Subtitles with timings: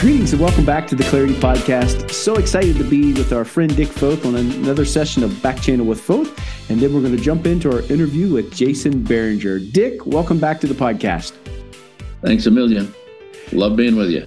[0.00, 2.12] Greetings and welcome back to the Clarity Podcast.
[2.12, 5.84] So excited to be with our friend Dick Foth on another session of Back Channel
[5.84, 6.38] with Foth.
[6.70, 9.72] And then we're going to jump into our interview with Jason Bearinger.
[9.72, 11.32] Dick, welcome back to the podcast.
[12.22, 12.94] Thanks a million.
[13.50, 14.24] Love being with you.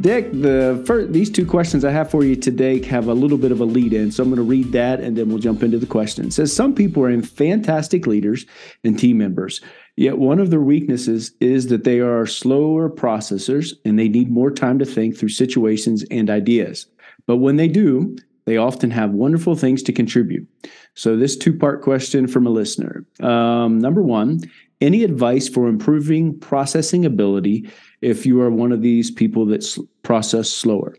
[0.00, 3.50] Dick, the first, these two questions I have for you today have a little bit
[3.50, 4.12] of a lead in.
[4.12, 6.26] So I'm going to read that and then we'll jump into the question.
[6.26, 8.46] It says Some people are in fantastic leaders
[8.84, 9.60] and team members,
[10.00, 14.50] yet one of their weaknesses is that they are slower processors and they need more
[14.50, 16.86] time to think through situations and ideas.
[17.26, 20.48] But when they do, they often have wonderful things to contribute.
[20.94, 23.04] So, this two part question from a listener.
[23.20, 24.40] Um, number one,
[24.80, 29.66] any advice for improving processing ability if you are one of these people that
[30.02, 30.96] process slower?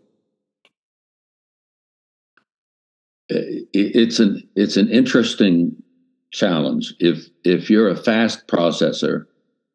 [3.29, 5.75] It's an it's an interesting
[6.31, 6.93] challenge.
[6.99, 9.25] If if you're a fast processor,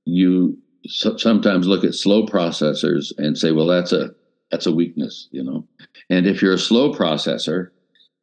[0.05, 0.57] you
[0.87, 4.15] so, sometimes look at slow processors and say, "Well, that's a
[4.51, 5.67] that's a weakness," you know.
[6.11, 7.71] And if you're a slow processor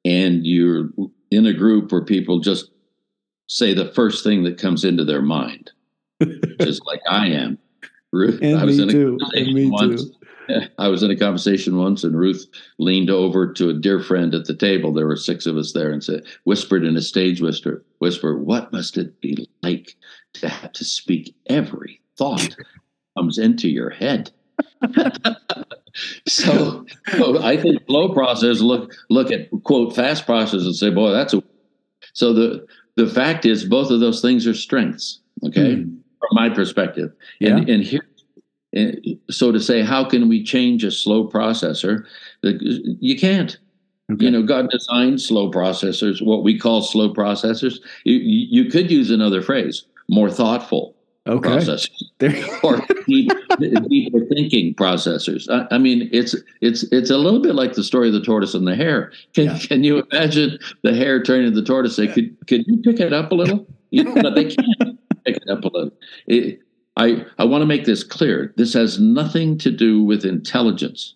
[0.05, 0.89] and you're
[1.31, 2.71] in a group where people just
[3.47, 5.71] say the first thing that comes into their mind,
[6.61, 7.57] just like I am.
[8.11, 9.17] Ruth, and I was in a too.
[9.19, 10.03] conversation once.
[10.77, 12.45] I was in a conversation once, and Ruth
[12.77, 14.93] leaned over to a dear friend at the table.
[14.93, 18.71] There were six of us there, and said, whispered in a stage whisper, "Whisper, what
[18.71, 19.95] must it be like
[20.33, 22.55] to have to speak every thought
[23.17, 24.31] comes into your head?"
[26.27, 26.85] so,
[27.15, 31.33] so, I think slow processors look look at quote fast processors and say, "Boy, that's
[31.33, 31.43] a."
[32.13, 35.19] So the the fact is, both of those things are strengths.
[35.45, 35.97] Okay, mm.
[36.19, 38.05] from my perspective, and and here.
[38.73, 38.93] Eh,
[39.29, 42.05] so to say, how can we change a slow processor?
[42.41, 43.57] You can't.
[44.11, 44.25] Okay.
[44.25, 47.75] You know, God designed slow processors, what we call slow processors.
[48.03, 51.49] You, you could use another phrase, more thoughtful okay.
[51.49, 52.09] processors,
[52.63, 53.31] or deep,
[53.87, 55.49] deeper thinking processors.
[55.49, 58.53] I, I, mean, it's it's it's a little bit like the story of the tortoise
[58.53, 59.11] and the hare.
[59.33, 59.59] Can yeah.
[59.59, 63.13] can you imagine the hare turning to the tortoise say, "Could could you pick it
[63.13, 65.91] up a little?" You know, but they can't pick it up a little.
[66.27, 66.59] It,
[66.95, 68.53] I, I want to make this clear.
[68.57, 71.15] This has nothing to do with intelligence.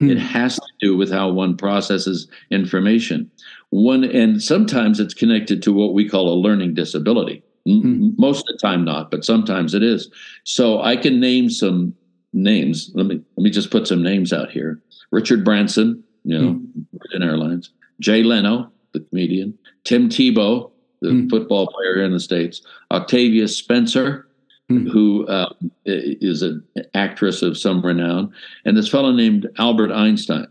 [0.00, 0.10] Hmm.
[0.10, 3.30] It has to do with how one processes information.
[3.70, 7.42] One and sometimes it's connected to what we call a learning disability.
[7.66, 8.10] Hmm.
[8.16, 10.08] Most of the time not, but sometimes it is.
[10.44, 11.94] So I can name some
[12.32, 12.90] names.
[12.94, 14.80] Let me let me just put some names out here.
[15.10, 16.80] Richard Branson, you know, hmm.
[16.92, 17.70] Virgin Airlines.
[18.00, 19.58] Jay Leno, the comedian.
[19.84, 20.70] Tim Tebow,
[21.00, 21.28] the hmm.
[21.28, 22.60] football player in the States.
[22.90, 24.28] Octavia Spencer,
[24.70, 24.88] mm-hmm.
[24.88, 25.52] who uh,
[25.84, 28.32] is an actress of some renown,
[28.64, 30.46] and this fellow named Albert Einstein.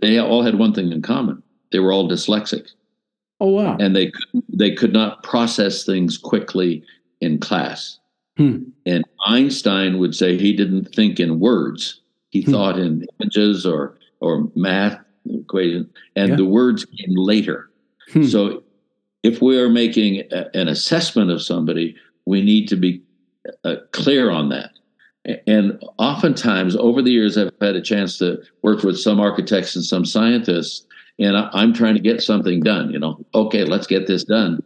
[0.00, 1.42] They all had one thing in common:
[1.72, 2.68] they were all dyslexic.
[3.40, 3.76] Oh wow!
[3.78, 4.12] And they
[4.48, 6.82] they could not process things quickly
[7.20, 7.98] in class.
[8.36, 8.62] Hmm.
[8.86, 12.52] And Einstein would say he didn't think in words; he hmm.
[12.52, 15.86] thought in images or or math equations,
[16.16, 16.36] and yeah.
[16.36, 17.70] the words came later.
[18.12, 18.24] Hmm.
[18.24, 18.62] So,
[19.22, 21.96] if we are making a, an assessment of somebody,
[22.30, 23.02] we need to be
[23.64, 24.70] uh, clear on that.
[25.46, 29.84] And oftentimes, over the years, I've had a chance to work with some architects and
[29.84, 30.86] some scientists,
[31.18, 32.90] and I'm trying to get something done.
[32.90, 34.60] You know, okay, let's get this done.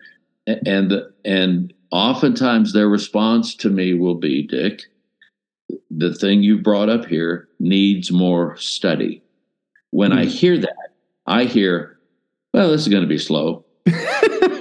[0.46, 0.92] And
[1.24, 4.82] and oftentimes, their response to me will be, "Dick,
[5.90, 9.22] the thing you brought up here needs more study."
[9.90, 10.20] When mm-hmm.
[10.20, 10.30] I hmm.
[10.30, 10.90] hear that,
[11.26, 11.98] I hear,
[12.52, 13.64] "Well, this is going to be slow."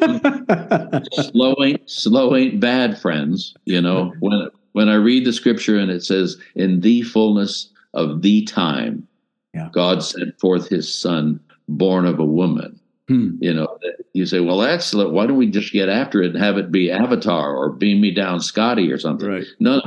[1.13, 3.55] slow ain't slow ain't bad, friends.
[3.65, 8.21] You know when when I read the scripture and it says, "In the fullness of
[8.21, 9.07] the time,
[9.53, 9.69] yeah.
[9.71, 13.31] God sent forth His Son, born of a woman." Hmm.
[13.39, 13.77] You know,
[14.13, 16.91] you say, "Well, that's why don't we just get after it and have it be
[16.91, 19.45] Avatar or Beam Me Down, Scotty or something?" Right.
[19.59, 19.81] No.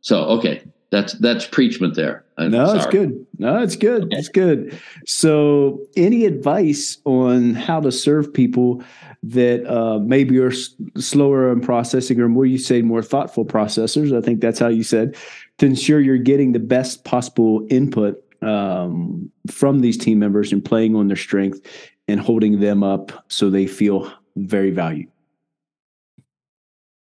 [0.00, 2.24] So okay, that's that's preachment there.
[2.38, 2.78] I'm no, sorry.
[2.78, 3.26] it's good.
[3.38, 4.04] No, it's good.
[4.04, 4.16] Okay.
[4.16, 4.78] It's good.
[5.06, 8.82] So, any advice on how to serve people
[9.22, 14.16] that uh, maybe are s- slower in processing, or more you say more thoughtful processors?
[14.16, 15.16] I think that's how you said
[15.58, 20.94] to ensure you're getting the best possible input um, from these team members and playing
[20.94, 21.60] on their strength
[22.06, 25.08] and holding them up so they feel very valued.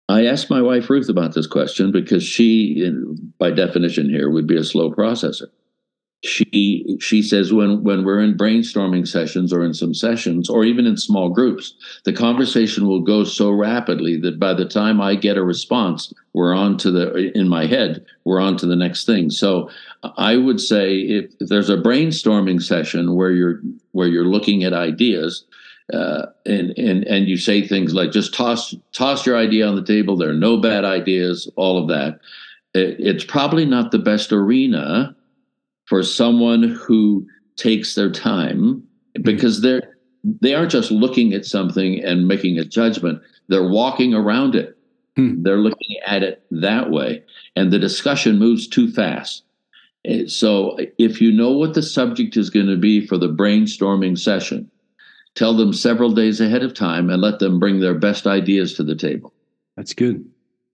[0.09, 2.91] I asked my wife Ruth about this question because she,
[3.39, 5.49] by definition, here would be a slow processor.
[6.27, 10.87] She she says when when we're in brainstorming sessions or in some sessions or even
[10.87, 11.75] in small groups,
[12.05, 16.55] the conversation will go so rapidly that by the time I get a response, we're
[16.55, 19.31] on to the in my head, we're on to the next thing.
[19.31, 19.71] So
[20.17, 23.61] I would say if, if there's a brainstorming session where you're
[23.93, 25.45] where you're looking at ideas,
[25.93, 29.85] uh, and and and you say things like just toss toss your idea on the
[29.85, 30.17] table.
[30.17, 31.51] There are no bad ideas.
[31.57, 32.21] All of that.
[32.75, 35.16] It, it's probably not the best arena
[35.87, 38.83] for someone who takes their time
[39.23, 39.97] because they're
[40.41, 43.23] they aren't just looking at something and making a judgment.
[43.49, 44.77] They're walking around it.
[45.15, 45.43] Hmm.
[45.43, 47.23] they're looking at it that way.
[47.55, 49.45] And the discussion moves too fast.
[50.05, 54.19] Eh, so if you know what the subject is going to be for the brainstorming
[54.19, 54.71] session
[55.37, 58.83] tell them several days ahead of time and let them bring their best ideas to
[58.83, 59.33] the table.
[59.77, 60.25] That's good.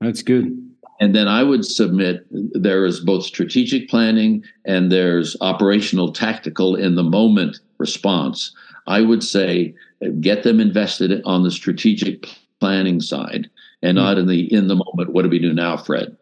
[0.00, 6.12] That's good and then I would submit there is both strategic planning and there's operational
[6.12, 8.54] tactical in the moment response.
[8.86, 9.74] I would say
[10.20, 12.28] get them invested on the strategic
[12.60, 13.48] planning side
[13.82, 14.04] and hmm.
[14.04, 15.12] not in the in the moment.
[15.12, 16.16] What do we do now, Fred?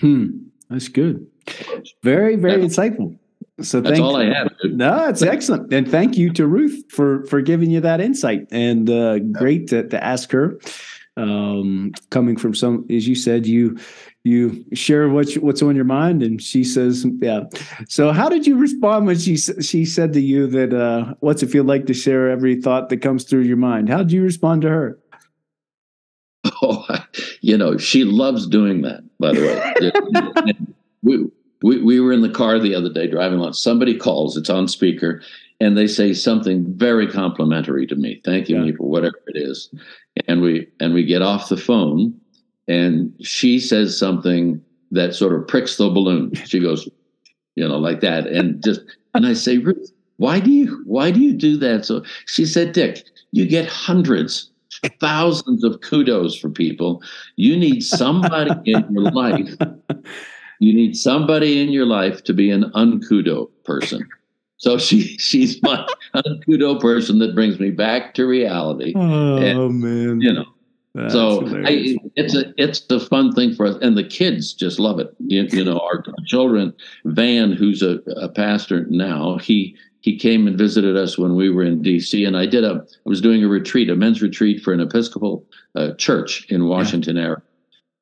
[0.00, 0.38] Hmm.
[0.70, 1.26] That's good.
[2.02, 3.18] Very, very that's, insightful.
[3.60, 4.52] So that's all I have.
[4.64, 8.48] No, it's excellent, and thank you to Ruth for for giving you that insight.
[8.50, 10.58] And uh, great to, to ask her.
[11.16, 13.78] Um, coming from some, as you said, you
[14.24, 16.22] you share what's what's on your mind?
[16.22, 17.44] And she says yeah.
[17.88, 21.50] So how did you respond when she she said to you that uh, what's it
[21.50, 23.88] feel like to share every thought that comes through your mind?
[23.88, 24.98] How did you respond to her?
[26.62, 26.86] Oh
[27.42, 30.52] you know she loves doing that by the way.
[31.04, 31.22] We,
[31.62, 33.52] we, we were in the car the other day driving along.
[33.52, 35.22] Somebody calls it's on speaker
[35.60, 38.20] and they say something very complimentary to me.
[38.24, 38.62] Thanking yeah.
[38.62, 39.72] me for whatever it is.
[40.26, 42.18] And we and we get off the phone
[42.68, 46.34] and she says something that sort of pricks the balloon.
[46.34, 46.88] She goes,
[47.56, 48.80] you know, like that, and just
[49.14, 51.84] and I say, Ruth, why do you why do you do that?
[51.84, 54.50] So she said, Dick, you get hundreds,
[55.00, 57.02] thousands of kudos for people.
[57.36, 59.54] You need somebody in your life.
[60.60, 64.08] You need somebody in your life to be an unkudo person.
[64.56, 68.94] So she she's my unkudo person that brings me back to reality.
[68.96, 70.53] Oh and, man, you know
[70.94, 74.78] that's so I, it's a it's a fun thing for us, and the kids just
[74.78, 75.12] love it.
[75.18, 76.72] You, you know, our children.
[77.04, 81.64] Van, who's a, a, pastor now, he he came and visited us when we were
[81.64, 82.24] in D.C.
[82.24, 85.44] and I did a I was doing a retreat, a men's retreat for an Episcopal
[85.74, 87.22] uh, church in Washington yeah.
[87.22, 87.42] area.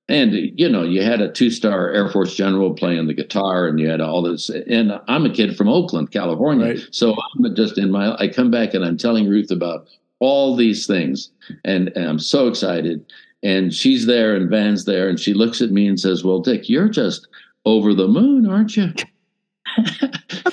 [0.09, 3.89] And you know, you had a two-star Air Force general playing the guitar, and you
[3.89, 4.51] had all this.
[4.51, 6.81] And I'm a kid from Oakland, California, right.
[6.91, 8.15] so I'm just in my.
[8.19, 9.89] I come back and I'm telling Ruth about
[10.23, 11.31] all these things.
[11.65, 13.05] And, and, I'm so excited.
[13.43, 15.09] And she's there and Van's there.
[15.09, 17.27] And she looks at me and says, Well, Dick, you're just
[17.65, 18.95] over the moon, aren't you?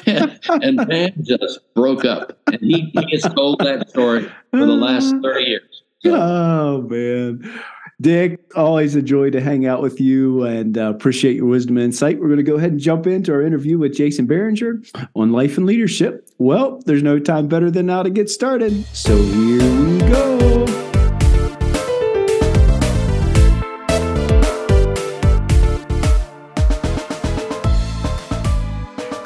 [0.07, 2.37] and, and Van just broke up.
[2.47, 5.83] And he, he has told that story for the last 30 years.
[5.99, 6.15] So.
[6.15, 7.61] Oh, man.
[8.01, 11.83] Dick, always a joy to hang out with you and uh, appreciate your wisdom and
[11.83, 12.19] insight.
[12.19, 15.57] We're going to go ahead and jump into our interview with Jason Bearinger on life
[15.57, 16.28] and leadership.
[16.41, 18.85] Well, there's no time better than now to get started.
[18.93, 20.65] So here we go.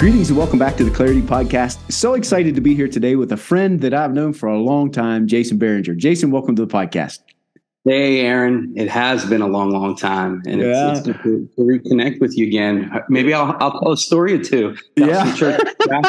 [0.00, 1.78] Greetings and welcome back to the Clarity Podcast.
[1.92, 4.90] So excited to be here today with a friend that I've known for a long
[4.90, 5.96] time, Jason Bearinger.
[5.96, 7.20] Jason, welcome to the podcast.
[7.86, 8.72] Hey, Aaron.
[8.76, 10.92] It has been a long, long time, and yeah.
[10.92, 12.90] it's, it's to, to, reconnect with you again.
[13.10, 14.74] Maybe I'll I'll tell a story or two.
[14.96, 15.36] Yeah.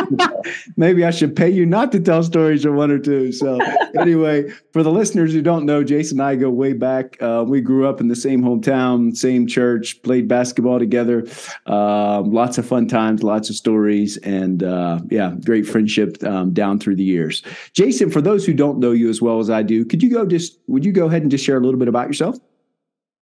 [0.78, 3.34] Maybe I should pay you not to tell stories or one or two.
[3.34, 3.60] So
[4.00, 7.22] anyway, for the listeners who don't know, Jason and I go way back.
[7.22, 11.28] Uh, we grew up in the same hometown, same church, played basketball together.
[11.66, 16.80] Um, lots of fun times, lots of stories, and uh, yeah, great friendship um, down
[16.80, 17.44] through the years.
[17.74, 20.26] Jason, for those who don't know you as well as I do, could you go
[20.26, 22.38] just would you go ahead and just share little bit about yourself?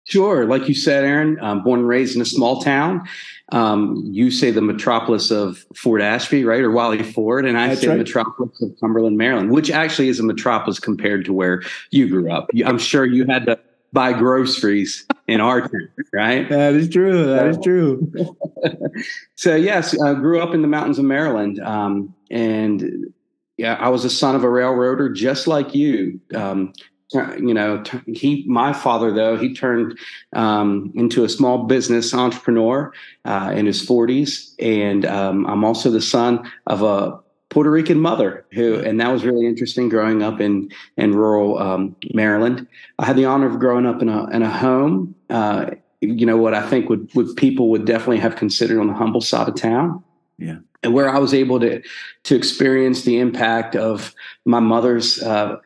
[0.04, 0.46] Sure.
[0.46, 3.06] Like you said, Aaron, I'm born and raised in a small town.
[3.52, 6.60] Um, you say the metropolis of Fort Ashby, right?
[6.60, 7.46] Or Wiley Ford.
[7.46, 7.98] And I That's say right.
[7.98, 12.48] metropolis of Cumberland, Maryland, which actually is a metropolis compared to where you grew up.
[12.66, 13.60] I'm sure you had to
[13.92, 16.48] buy groceries in our town, right?
[16.48, 17.26] That is true.
[17.26, 18.12] That is true.
[19.36, 21.60] so, yes, I grew up in the mountains of Maryland.
[21.60, 23.12] Um, and
[23.56, 26.20] yeah, I was a son of a railroader, just like you.
[26.34, 26.72] Um,
[27.14, 29.98] you know he my father though he turned
[30.34, 32.92] um, into a small business entrepreneur
[33.24, 37.18] uh, in his 40s and um, i'm also the son of a
[37.50, 41.94] puerto rican mother who and that was really interesting growing up in in rural um,
[42.14, 42.66] maryland.
[42.98, 46.36] I had the honor of growing up in a in a home uh, you know
[46.36, 49.54] what i think would, would people would definitely have considered on the humble side of
[49.54, 50.02] town.
[50.38, 50.58] Yeah.
[50.82, 51.82] And where i was able to
[52.24, 54.14] to experience the impact of
[54.44, 55.56] my mother's uh,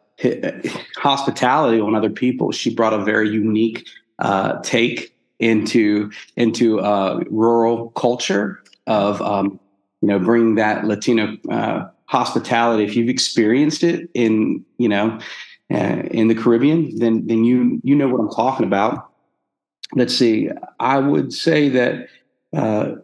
[0.97, 2.53] hospitality on other people.
[2.53, 3.87] She brought a very unique
[4.19, 9.61] uh, take into into uh, rural culture of um,
[10.01, 12.85] you know bringing that Latino uh, hospitality.
[12.85, 15.19] If you've experienced it in you know
[15.73, 19.11] uh, in the Caribbean, then then you you know what I'm talking about.
[19.95, 20.51] Let's see.
[20.81, 22.09] I would say that
[22.55, 22.97] uh,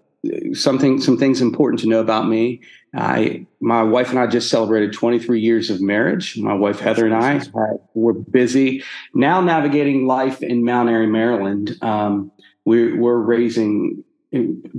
[0.53, 2.61] something some things important to know about me.
[2.95, 6.37] I my wife and I just celebrated 23 years of marriage.
[6.39, 7.51] My wife Heather and I had,
[7.95, 11.77] were busy now navigating life in Mount Airy, Maryland.
[11.83, 12.31] Um,
[12.65, 14.05] we're, we're raising,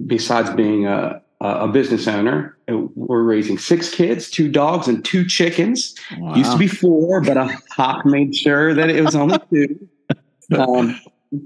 [0.05, 5.95] besides being a, a business owner, we're raising six kids, two dogs, and two chickens.
[6.17, 6.35] Wow.
[6.35, 9.87] Used to be four, but I Hawk made sure that it was only two.
[10.53, 10.99] Um,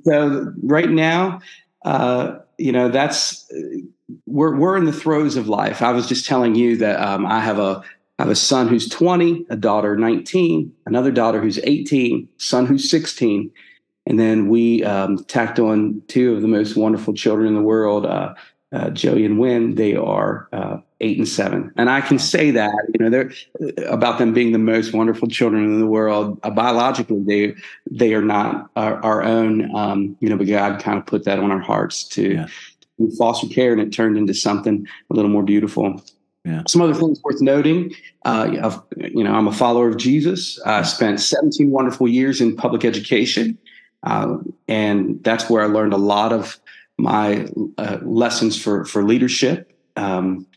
[0.04, 1.40] so right now,
[1.86, 3.50] uh, you know, that's
[4.26, 5.82] we're we're in the throes of life.
[5.82, 7.84] I was just telling you that um, I have a
[8.20, 12.90] I have a son who's 20, a daughter 19, another daughter who's 18, son who's
[12.90, 13.52] 16,
[14.08, 18.08] and then we um, tacked on two of the most wonderful children in the world,
[18.08, 18.34] uh,
[18.72, 19.76] uh, Joey and Wynn.
[19.76, 23.32] They are uh, eight and seven, and I can say that you know they're
[23.88, 26.40] about them being the most wonderful children in the world.
[26.44, 27.56] Uh, biologically, they
[27.90, 31.40] they are not our, our own, um, you know, but God kind of put that
[31.40, 32.34] on our hearts to.
[32.34, 32.48] Yeah
[33.18, 36.02] foster care, and it turned into something a little more beautiful.
[36.46, 36.64] Yeah.
[36.68, 37.94] Some other things worth noting.
[38.24, 40.60] Uh, you know, I'm a follower of Jesus.
[40.66, 43.58] I spent 17 wonderful years in public education,
[44.04, 46.58] uh, and that's where I learned a lot of
[46.98, 49.72] my uh, lessons for for leadership.
[49.96, 50.48] Um,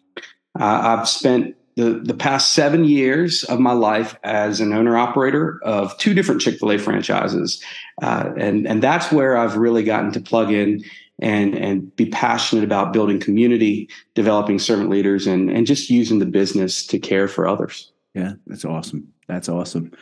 [0.57, 5.97] I've spent the, the past seven years of my life as an owner operator of
[5.99, 7.63] two different Chick fil A franchises.
[8.03, 10.85] Uh, and, and that's where I've really gotten to plug in
[11.23, 16.27] and and be passionate about building community, developing servant leaders, and and just using the
[16.27, 17.93] business to care for others.
[18.15, 19.13] Yeah, that's awesome.
[19.29, 19.93] That's awesome.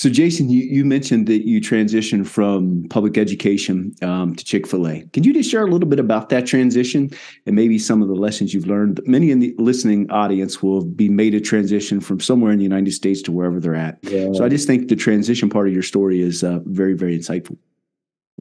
[0.00, 4.88] So, Jason, you, you mentioned that you transitioned from public education um, to Chick fil
[4.88, 5.02] A.
[5.12, 7.10] Can you just share a little bit about that transition
[7.44, 9.02] and maybe some of the lessons you've learned?
[9.04, 12.92] Many in the listening audience will be made a transition from somewhere in the United
[12.92, 13.98] States to wherever they're at.
[14.04, 14.32] Yeah.
[14.32, 17.58] So, I just think the transition part of your story is uh, very, very insightful.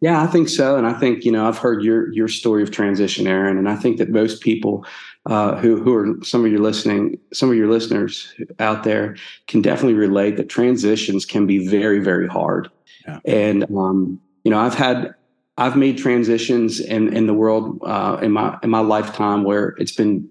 [0.02, 2.72] Yeah, I think so, and I think you know I've heard your your story of
[2.72, 4.86] transition, Aaron, and I think that most people
[5.26, 9.62] uh, who who are some of your listening, some of your listeners out there can
[9.62, 12.70] definitely relate that transitions can be very very hard,
[13.06, 13.20] yeah.
[13.26, 15.14] and um, you know I've had
[15.58, 19.92] I've made transitions in in the world uh, in my in my lifetime where it's
[19.92, 20.30] been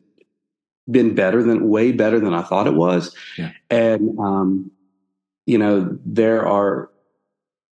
[0.90, 3.52] been better than way better than I thought it was, yeah.
[3.68, 4.70] and um,
[5.44, 6.88] you know there are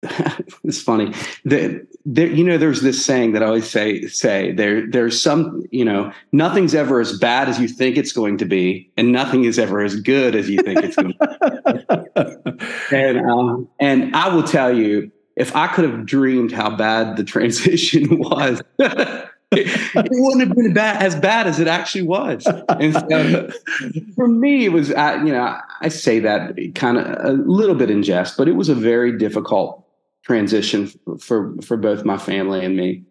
[0.64, 1.12] it's funny
[1.44, 5.62] that there, you know, there's this saying that I always say, say there, there's some,
[5.70, 9.44] you know, nothing's ever as bad as you think it's going to be, and nothing
[9.44, 12.56] is ever as good as you think it's going to
[12.90, 12.96] be.
[12.96, 17.24] and, um, and I will tell you, if I could have dreamed how bad the
[17.24, 18.60] transition was,
[19.52, 22.46] it wouldn't have been bad, as bad as it actually was.
[22.68, 23.50] And so
[24.14, 27.90] for me, it was, uh, you know, I say that kind of a little bit
[27.90, 29.85] in jest, but it was a very difficult
[30.26, 30.90] transition
[31.20, 33.04] for for both my family and me.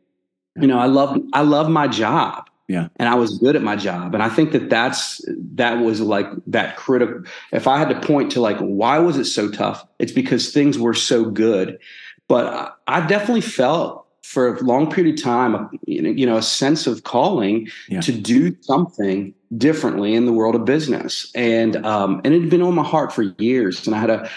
[0.60, 2.50] You know, I love I love my job.
[2.68, 2.88] Yeah.
[2.96, 4.16] And I was good at my job.
[4.16, 5.22] And I think that that's
[5.54, 9.26] that was like that critical if I had to point to like why was it
[9.26, 9.86] so tough?
[10.00, 11.80] It's because things were so good.
[12.28, 17.04] But I definitely felt for a long period of time, you know, a sense of
[17.04, 18.02] calling yeah.
[18.02, 22.64] to do something differently in the world of business, and um, and it had been
[22.64, 23.86] on my heart for years.
[23.86, 24.30] And I had a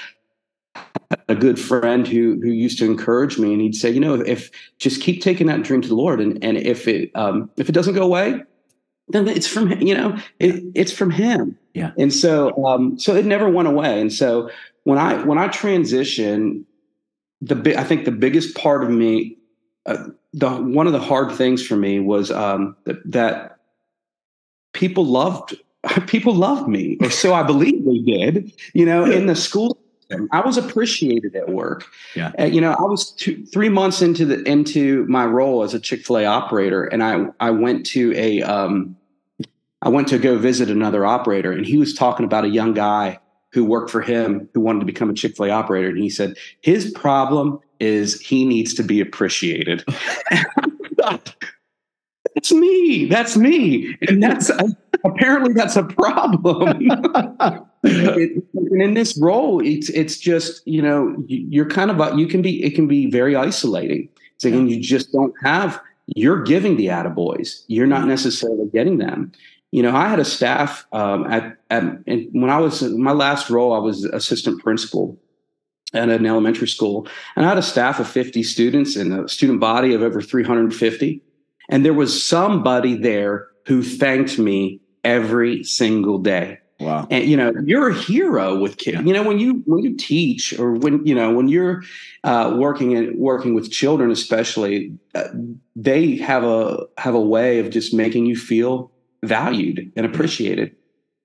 [1.28, 4.50] a good friend who who used to encourage me, and he'd say, you know, if,
[4.78, 7.72] just keep taking that dream to the Lord, and and if it um, if it
[7.72, 8.42] doesn't go away,
[9.08, 11.58] then it's from you know it, it's from Him.
[11.74, 11.92] Yeah.
[11.98, 14.00] And so um, so it never went away.
[14.00, 14.50] And so
[14.84, 16.66] when I when I transition,
[17.40, 19.36] the I think the biggest part of me,
[19.86, 23.58] uh, the one of the hard things for me was um, that, that
[24.72, 25.56] people loved
[26.06, 28.52] people loved me, or so I believe they did.
[28.74, 29.78] You know, in the school
[30.30, 31.86] I was appreciated at work.
[32.14, 32.32] Yeah.
[32.38, 35.80] Uh, you know, I was two, three months into the into my role as a
[35.80, 38.96] Chick Fil A operator, and I I went to a um,
[39.82, 43.18] I went to go visit another operator, and he was talking about a young guy
[43.52, 46.10] who worked for him who wanted to become a Chick Fil A operator, and he
[46.10, 49.84] said his problem is he needs to be appreciated.
[50.96, 53.06] that's me.
[53.06, 54.50] That's me, and that's
[55.04, 56.90] apparently that's a problem.
[57.84, 62.42] it, and in this role, it's it's just you know you're kind of you can
[62.42, 64.08] be it can be very isolating.
[64.38, 65.80] So again, you just don't have
[66.16, 67.64] you're giving the attaboys.
[67.66, 68.10] You're not mm-hmm.
[68.10, 69.32] necessarily getting them.
[69.70, 71.82] You know, I had a staff um, at, at
[72.32, 75.18] when I was my last role, I was assistant principal
[75.92, 77.06] at an elementary school,
[77.36, 81.22] and I had a staff of 50 students and a student body of over 350.
[81.70, 87.08] And there was somebody there who thanked me every single day Wow.
[87.10, 88.98] And you know, you're a hero with kids.
[88.98, 89.02] Yeah.
[89.02, 91.82] You know, when you when you teach or when you know when you're
[92.22, 95.24] uh, working and working with children, especially, uh,
[95.74, 98.92] they have a have a way of just making you feel
[99.24, 100.74] valued and appreciated.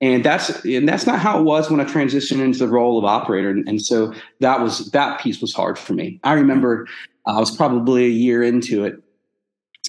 [0.00, 3.04] And that's and that's not how it was when I transitioned into the role of
[3.04, 3.50] operator.
[3.50, 6.20] And, and so that was that piece was hard for me.
[6.24, 6.86] I remember
[7.26, 8.96] I was probably a year into it,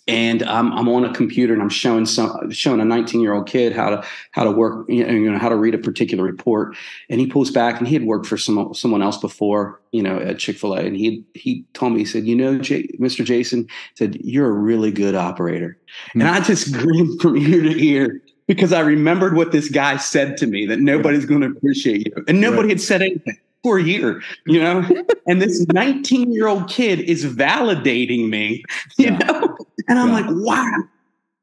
[0.08, 3.48] and I'm, I'm on a computer and I'm showing some showing a 19 year old
[3.48, 6.76] kid how to how to work you know, how to read a particular report
[7.10, 10.18] and he pulls back and he had worked for some someone else before you know
[10.20, 13.26] at Chick-fil-A and he he told me he said you know J- Mr.
[13.26, 15.78] Jason said you're a really good operator
[16.14, 16.22] Hmm.
[16.22, 20.38] and I just grinned from ear to ear because I remembered what this guy said
[20.38, 22.70] to me that nobody's going to appreciate you and nobody Right.
[22.72, 24.88] had said anything for a year you know
[25.28, 28.64] and this 19 year old kid is validating me
[29.00, 29.18] you Yeah.
[29.18, 30.13] know and I'm Yeah.
[30.13, 30.84] like, wow.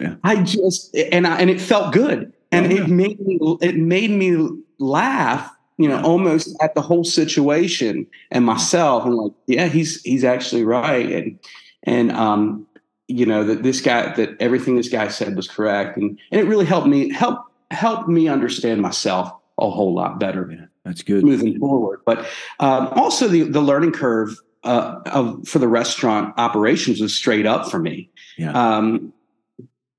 [0.01, 0.15] Yeah.
[0.25, 2.33] I just and I and it felt good.
[2.51, 7.05] And Oh, it made me it made me laugh, you know, almost at the whole
[7.05, 9.05] situation and myself.
[9.07, 11.11] And like, yeah, he's he's actually right.
[11.11, 11.39] And
[11.85, 12.67] and um,
[13.09, 15.97] you know, that this guy that everything this guy said was correct.
[15.97, 17.39] And and it really helped me help
[17.71, 21.25] helped me understand myself a whole lot better Yeah, that's good.
[21.25, 22.01] moving forward.
[22.05, 22.27] But
[22.61, 27.71] um, also the the learning curve uh, of for the restaurant operations was straight up
[27.71, 28.11] for me.
[28.37, 28.53] Yeah.
[28.53, 29.13] Um,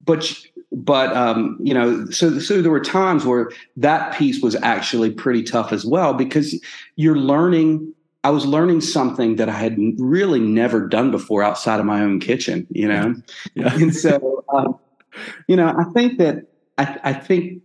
[0.05, 0.33] but
[0.71, 5.43] but um, you know, so so there were times where that piece was actually pretty
[5.43, 6.59] tough as well because
[6.95, 7.93] you're learning.
[8.25, 12.19] I was learning something that I had really never done before outside of my own
[12.19, 12.67] kitchen.
[12.69, 13.15] You know,
[13.55, 13.73] Yeah.
[13.75, 14.79] and so um,
[15.47, 16.45] you know, I think that
[16.77, 17.61] I, I think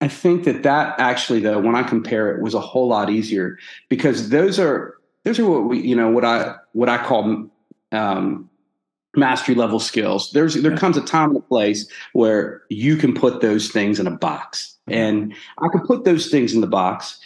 [0.00, 3.58] I think that that actually, though, when I compare it, was a whole lot easier
[3.88, 4.94] because those are
[5.24, 7.48] those are what we, you know, what I what I call
[7.92, 8.50] um,
[9.16, 10.30] mastery level skills.
[10.32, 14.06] There's there comes a time and a place where you can put those things in
[14.06, 17.18] a box, and I could put those things in the box,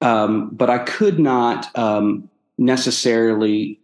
[0.00, 2.28] um, but I could not um,
[2.58, 3.80] necessarily.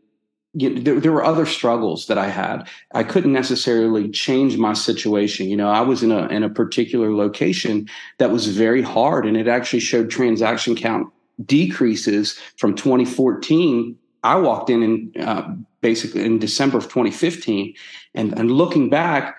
[0.56, 2.68] You know, there, there were other struggles that I had.
[2.92, 5.48] I couldn't necessarily change my situation.
[5.48, 9.36] You know, I was in a in a particular location that was very hard, and
[9.36, 11.12] it actually showed transaction count
[11.44, 13.98] decreases from 2014.
[14.22, 15.48] I walked in and uh,
[15.84, 17.74] basically in December of 2015,
[18.14, 19.36] and and looking back,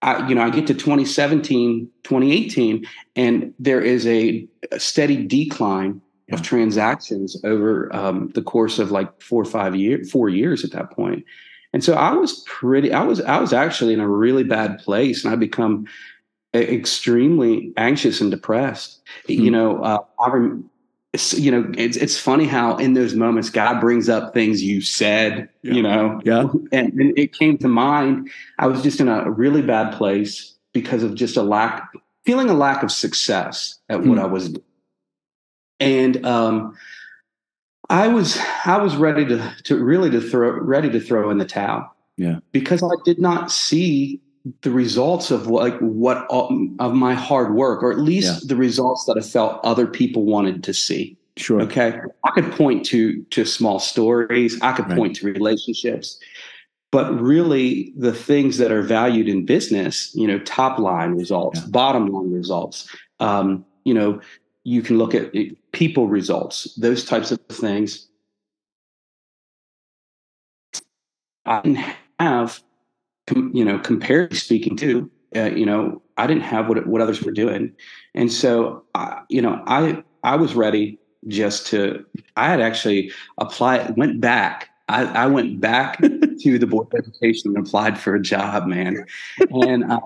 [0.00, 6.00] I, you know, I get to 2017, 2018, and there is a, a steady decline
[6.28, 6.34] Yeah.
[6.36, 10.70] of transactions over um, the course of like four or five years, four years at
[10.76, 11.24] that point.
[11.74, 15.24] And so I was pretty, I was, I was actually in a really bad place,
[15.24, 15.86] and I become
[16.54, 19.00] extremely anxious and depressed.
[19.26, 19.56] You Hmm.
[19.56, 20.70] know, uh, I rem-
[21.12, 24.80] it's, you know, it's it's funny how in those moments God brings up things you
[24.80, 25.72] said, Yeah.
[25.74, 26.46] you know, Yeah.
[26.72, 28.30] and, and it came to mind.
[28.58, 31.90] I was just in a really bad place because of just a lack,
[32.24, 34.24] feeling a lack of success at what Hmm.
[34.24, 34.64] I was doing.
[35.80, 36.76] And um,
[37.90, 41.44] I was I was ready to to really to throw ready to throw in the
[41.44, 41.94] towel.
[42.16, 42.38] Yeah.
[42.52, 44.20] Because I did not see
[44.62, 48.48] the results of like what of my hard work, or at least Yeah.
[48.48, 51.16] the results that I felt other people wanted to see.
[51.36, 51.60] Sure.
[51.62, 51.98] Okay.
[52.24, 54.60] I could point to to small stories.
[54.60, 54.98] I could Right.
[54.98, 56.18] point to relationships.
[56.90, 61.66] But really the things that are valued in business, you know, top line results, Yeah.
[61.70, 62.86] bottom line results,
[63.20, 64.20] um, you know,
[64.64, 65.32] you can look at
[65.72, 68.08] people results, those types of things.
[71.46, 71.84] I didn't
[72.20, 72.62] have,
[73.26, 77.22] com, you know, comparatively speaking to, uh, you know, I didn't have what what others
[77.22, 77.72] were doing,
[78.14, 82.04] and so, I, you know, I I was ready just to.
[82.36, 84.68] I had actually applied, went back.
[84.88, 85.98] I, I went back
[86.42, 89.04] to the board of education and applied for a job, man,
[89.50, 89.90] and.
[89.90, 90.00] Uh,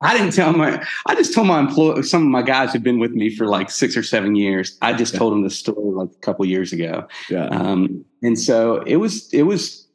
[0.00, 0.80] I didn't tell my.
[1.06, 2.04] I just told my employee.
[2.04, 4.78] Some of my guys who've been with me for like six or seven years.
[4.80, 5.18] I just Yeah.
[5.18, 7.46] told them the story like a couple years ago, Yeah.
[7.46, 9.28] um, and so it was.
[9.34, 9.87] It was.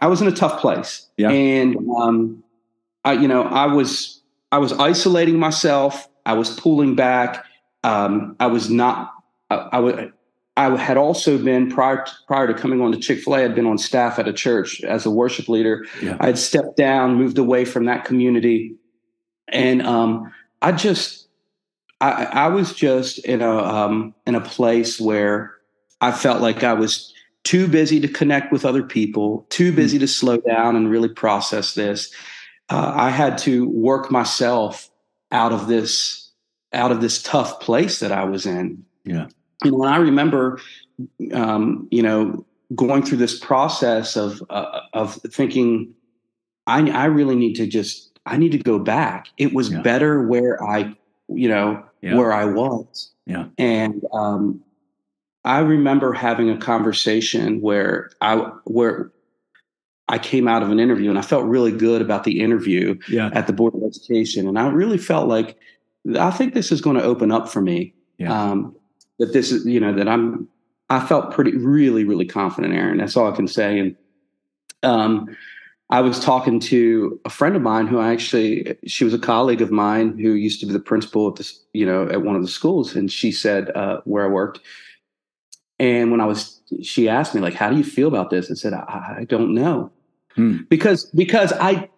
[0.00, 1.30] I was in a tough place, Yeah.
[1.30, 2.42] and um,
[3.04, 4.12] I, you know, I was.
[4.52, 6.08] I was isolating myself.
[6.24, 7.44] I was pulling back.
[7.82, 9.12] Um, I was not.
[9.50, 10.12] I, I would.
[10.56, 13.44] I had also been prior to, prior to coming on to Chick Fil A.
[13.44, 15.84] I'd been on staff at a church as a worship leader.
[16.00, 16.16] Yeah.
[16.20, 18.76] I had stepped down, moved away from that community,
[19.48, 21.28] and um, I just,
[22.00, 25.54] I, I was just in a um, in a place where
[26.00, 27.12] I felt like I was
[27.46, 31.74] too busy to connect with other people, too busy to slow down and really process
[31.74, 32.12] this.
[32.70, 34.90] Uh, I had to work myself
[35.30, 36.32] out of this
[36.72, 38.84] out of this tough place that I was in.
[39.04, 39.28] Yeah.
[39.64, 40.60] You know, and I remember,
[41.32, 45.94] um, you know, going through this process of uh, of thinking,
[46.66, 49.28] I I really need to just I need to go back.
[49.38, 49.82] It was Yeah.
[49.82, 50.96] better where I
[51.28, 52.16] you know, Yeah.
[52.16, 53.12] where I was.
[53.24, 53.46] Yeah.
[53.56, 54.60] And um,
[55.46, 59.12] I remember having a conversation where I where
[60.08, 63.30] I came out of an interview and I felt really good about the interview Yeah.
[63.32, 65.56] at the Board of Education, and I really felt like
[66.18, 67.94] I think this is going to open up for me.
[68.18, 68.32] Yeah.
[68.32, 68.74] Um,
[69.18, 70.48] that this is, you know, that I'm.
[70.88, 72.98] I felt pretty, really, really confident, Aaron.
[72.98, 73.78] That's all I can say.
[73.80, 73.96] And
[74.84, 75.36] um,
[75.90, 79.60] I was talking to a friend of mine who I actually, she was a colleague
[79.62, 82.42] of mine who used to be the principal at this, you know, at one of
[82.42, 84.60] the schools, and she said uh, where I worked.
[85.78, 88.54] And when I was, she asked me like, "How do you feel about this?" I
[88.54, 89.90] said, "I, I don't know,"
[90.34, 90.58] Hmm.
[90.70, 91.88] because because I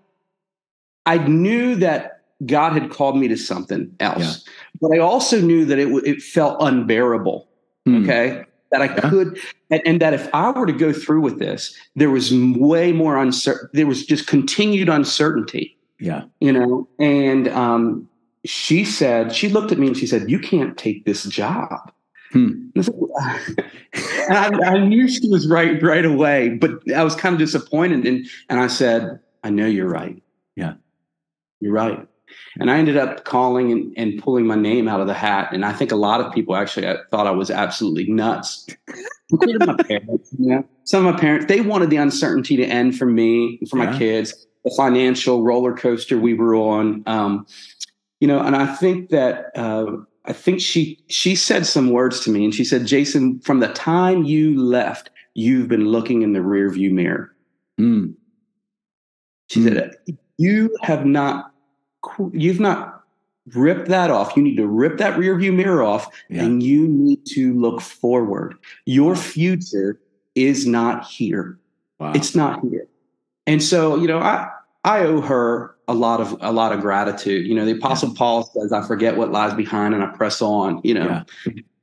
[1.07, 4.45] I knew that God had called me to something else,
[4.81, 7.49] but I also knew that it it felt unbearable.
[7.87, 8.03] Hmm.
[8.03, 9.11] Okay, that I Yeah.
[9.11, 9.39] could,
[9.71, 13.17] and, and that if I were to go through with this, there was way more
[13.17, 13.69] uncertain.
[13.73, 16.25] There was just continued uncertainty Yeah.
[16.41, 18.09] you know and um
[18.45, 21.91] she said she looked at me and she said you can't take this job
[22.33, 22.69] Hmm.
[22.75, 22.91] and
[24.31, 28.27] I, I, knew she was right right away but i was kind of disappointed and
[28.49, 30.23] and i said i know you're right
[30.57, 30.75] Yeah.
[31.61, 32.07] you're right
[32.61, 35.65] and i ended up calling and, and pulling my name out of the hat and
[35.65, 38.67] i think a lot of people actually uh, thought i was absolutely nuts
[39.31, 42.97] including my parents you know some of my parents they wanted the uncertainty to end
[42.99, 43.91] for me for Yeah.
[43.91, 47.03] my kids the financial roller coaster we were on.
[47.07, 47.47] Um,
[48.21, 49.87] you know, and I think that uh,
[50.29, 53.73] I think she she said some words to me, and she said, "Jason, from the
[53.73, 57.35] time you left, you've been looking in the rearview mirror."
[57.79, 58.11] Hmm.
[59.49, 59.95] She said,
[60.37, 61.53] "You have not,
[62.33, 63.03] you've not
[63.55, 64.37] ripped that off.
[64.37, 66.45] You need to rip that rearview mirror off, Yeah.
[66.45, 68.55] and you need to look forward.
[68.85, 69.99] Your future
[70.35, 71.59] is not here."
[71.99, 72.13] Wow.
[72.15, 72.87] it's not here
[73.49, 74.49] and so you know i
[74.85, 78.45] i owe her a lot of a lot of gratitude you know the apostle paul
[78.55, 81.23] says i forget what lies behind and i press on you know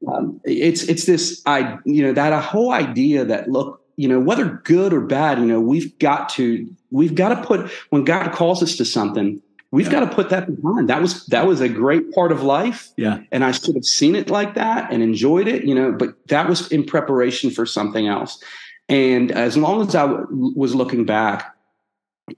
[0.07, 4.19] um, it's it's this i you know that a whole idea that look you know
[4.19, 8.31] whether good or bad you know we've got to we've got to put when god
[8.31, 9.41] calls us to something
[9.71, 9.93] we've Yeah.
[9.93, 13.19] got to put that behind that was that was a great part of life yeah.
[13.31, 16.47] and I should have seen it like that and enjoyed it, you know, but that
[16.47, 18.41] was in preparation for something else.
[18.87, 21.54] And as long as I w- was looking back,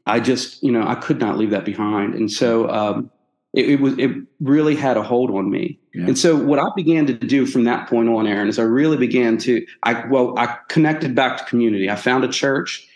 [0.06, 2.13] I just, you know, I could not leave that behind.
[2.15, 3.10] And so um,
[3.54, 5.80] it, it was, it really had a hold on me.
[5.93, 6.08] Yeah.
[6.08, 8.97] And so what I began to do from that point on, Aaron, is I really
[8.97, 11.89] began to, I, well, I connected back to community.
[11.89, 12.88] I found a church,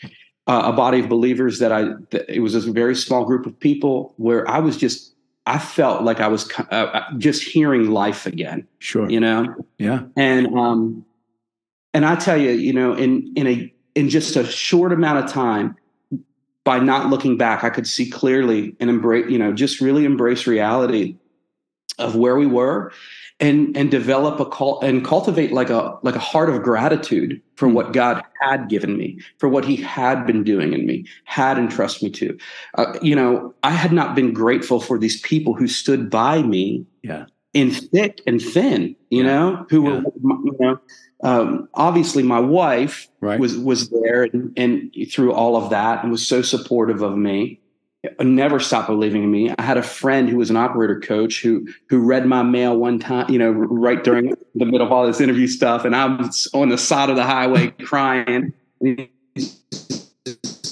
[0.47, 3.59] uh, a body of believers that I, that it was a very small group of
[3.59, 5.13] people where I was just,
[5.47, 9.09] I felt like I was uh, uh, just hearing life again, Sure.
[9.09, 9.55] you know?
[9.79, 10.03] Yeah.
[10.15, 11.05] And um,
[11.93, 15.31] and I tell you, you know, in in a in just a short amount of
[15.31, 15.75] time,
[16.63, 20.45] by not looking back, I could see clearly and embrace, you know, just really embrace
[20.45, 21.17] reality
[21.99, 22.91] of where we were,
[23.39, 27.67] and and develop a call and cultivate like a like a heart of gratitude for
[27.67, 27.73] Hmm.
[27.75, 32.03] what God had given me, for what He had been doing in me, had entrusted
[32.03, 32.37] me to.
[32.77, 36.85] Uh, you know, I had not been grateful for these people who stood by me
[37.03, 37.25] Yeah.
[37.53, 39.29] In thick and thin, you Yeah.
[39.29, 39.89] know, who Yeah.
[39.89, 40.03] were,
[40.45, 40.79] you know,
[41.23, 43.39] um, obviously my wife Right.
[43.39, 47.59] was was there and, and through all of that and was so supportive of me.
[48.19, 49.53] Never stopped believing in me.
[49.59, 52.97] I had a friend who was an operator coach who who read my mail one
[52.97, 56.47] time, you know, right during the middle of all this interview stuff, and I was
[56.53, 58.53] on the side of the highway crying.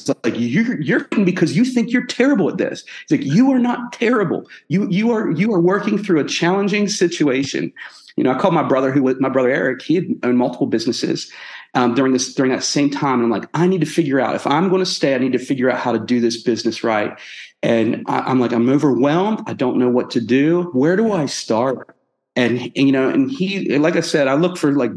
[0.10, 2.84] Like you're you're because you think you're terrible at this.
[3.04, 4.48] It's like you are not terrible.
[4.68, 7.72] You you are you are working through a challenging situation.
[8.16, 9.82] You know, I called my brother who was my brother Eric.
[9.82, 11.32] He had owned multiple businesses
[11.74, 14.36] um, during this during that same time, and I'm like, I need to figure out
[14.36, 15.16] if I'm going to stay.
[15.16, 17.18] I need to figure out how to do this business right.
[17.62, 19.44] And I, I'm like, I'm overwhelmed.
[19.48, 20.64] I don't know what to do.
[20.74, 21.96] Where do I start?
[22.36, 24.92] And, and, you know, and he, like I said, I look for like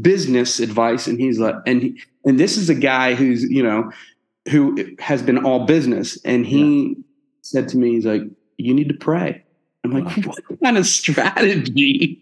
[0.00, 3.90] business advice, and he's like, and he, and this is a guy who's you know
[4.48, 6.96] who has been all business, and he
[7.42, 8.22] said to me, he's like,
[8.58, 9.42] you need to pray.
[9.84, 10.34] I'm like, Wow.
[10.46, 12.20] what kind of strategy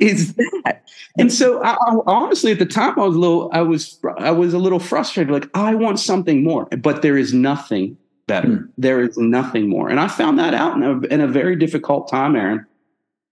[0.00, 0.84] is that?
[1.18, 4.30] And so, I, I, honestly, at the time, I was a little, I was, I
[4.30, 5.32] was a little frustrated.
[5.32, 8.48] Like, I want something more, but there is nothing better.
[8.48, 8.66] Hmm.
[8.78, 12.08] There is nothing more, and I found that out in a, in a very difficult
[12.08, 12.66] time, Aaron.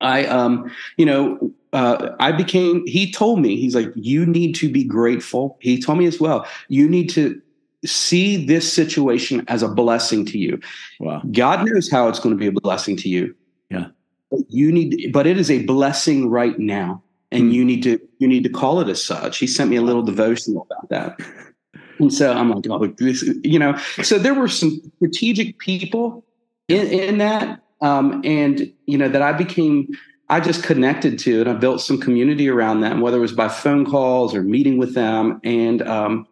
[0.00, 2.86] I, um, you know, uh, I became.
[2.86, 5.58] He told me, he's like, you need to be grateful.
[5.60, 7.40] He told me as well, you need to
[7.84, 10.60] see this situation as a blessing to you.
[11.00, 11.22] Wow.
[11.32, 13.34] God knows how it's going to be a blessing to you.
[13.70, 13.86] Yeah.
[14.30, 17.50] But you need, but it is a blessing right now, and Hmm.
[17.50, 19.38] you need to you need to call it as such.
[19.38, 21.18] He sent me a little devotional about that,
[21.98, 23.76] and so I'm like, oh, this, you know.
[24.02, 26.24] So there were some strategic people
[26.68, 29.88] in, in that um, and you know that I became
[30.28, 33.48] I just connected to and I built some community around that, whether it was by
[33.48, 36.26] phone calls or meeting with them, and um,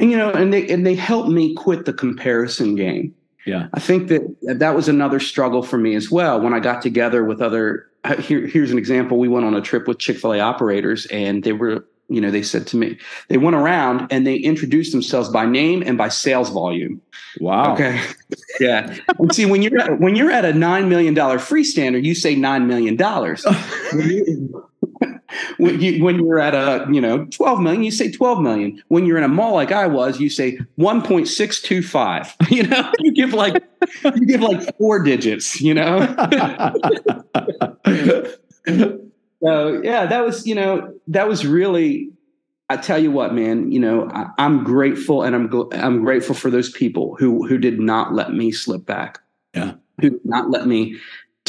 [0.00, 3.14] and you know, and they and they helped me quit the comparison game.
[3.46, 6.40] Yeah, I think that that was another struggle for me as well.
[6.40, 9.18] When I got together with other, uh, here, here's an example.
[9.18, 12.30] We went on a trip with Chick Fil A operators, and they were you know,
[12.30, 16.08] they said to me, they went around and they introduced themselves by name and by
[16.08, 17.00] sales volume.
[17.38, 17.74] Wow.
[17.74, 18.00] Okay.
[18.60, 18.96] yeah.
[19.16, 22.34] And see, when you're at, when you're at a nine million dollar freestander, you say
[22.34, 23.46] nine million dollars.
[23.92, 24.52] when,
[25.58, 29.18] you, when you're at a you know 12 million you say 12 million when you're
[29.18, 33.62] in a mall like i was you say 1.625 you know you give like
[34.04, 36.00] you give like four digits you know
[39.42, 42.10] so yeah, that was you know that was really.
[42.68, 43.72] I tell you what, man.
[43.72, 47.80] You know, I, am grateful, and I'm I'm grateful for those people who who did
[47.80, 49.18] not let me slip back.
[49.54, 50.96] Yeah, who did not let me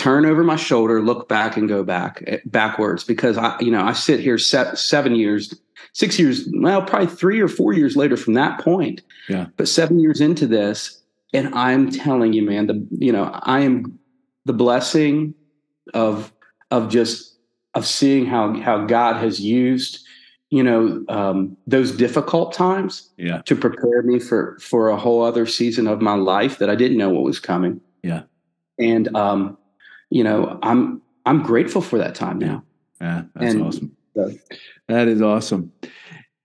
[0.01, 3.03] turn over my shoulder, look back, and go back eh, backwards.
[3.03, 5.53] Because I, you know, I sit here se- seven years,
[5.93, 9.01] six years, well, probably three or four years later from that point.
[9.29, 11.01] Yeah, but seven years into this,
[11.33, 13.99] and I'm telling you, man, the you know, I am
[14.45, 15.35] the blessing
[15.93, 16.33] of
[16.71, 17.37] of just
[17.75, 20.03] of seeing how how God has used
[20.49, 23.43] you know um, those difficult times yeah.
[23.45, 26.97] to prepare me for for a whole other season of my life that I didn't
[26.97, 27.79] know what was coming.
[28.01, 28.23] Yeah,
[28.79, 29.57] and um,
[30.11, 32.63] you know I'm I'm grateful for that time now.
[32.99, 33.97] Yeah, that's and, awesome.
[34.87, 35.71] That is awesome.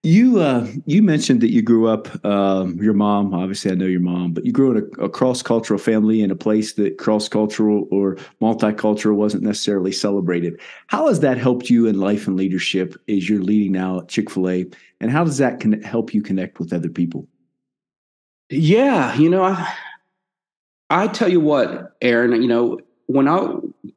[0.02, 2.24] You uh, you mentioned that you grew up.
[2.24, 5.42] Um, your mom, obviously, I know your mom, but you grew in a, a cross
[5.42, 10.61] cultural family in a place that cross cultural or multicultural wasn't necessarily celebrated.
[10.87, 14.31] How has that helped you in life and leadership as you're leading now at Chick
[14.31, 14.66] Fil A,
[15.00, 17.26] and how does that con- help you connect with other people?
[18.48, 19.74] Yeah, you know, I,
[20.88, 22.40] I tell you what, Aaron.
[22.40, 23.38] You know, when I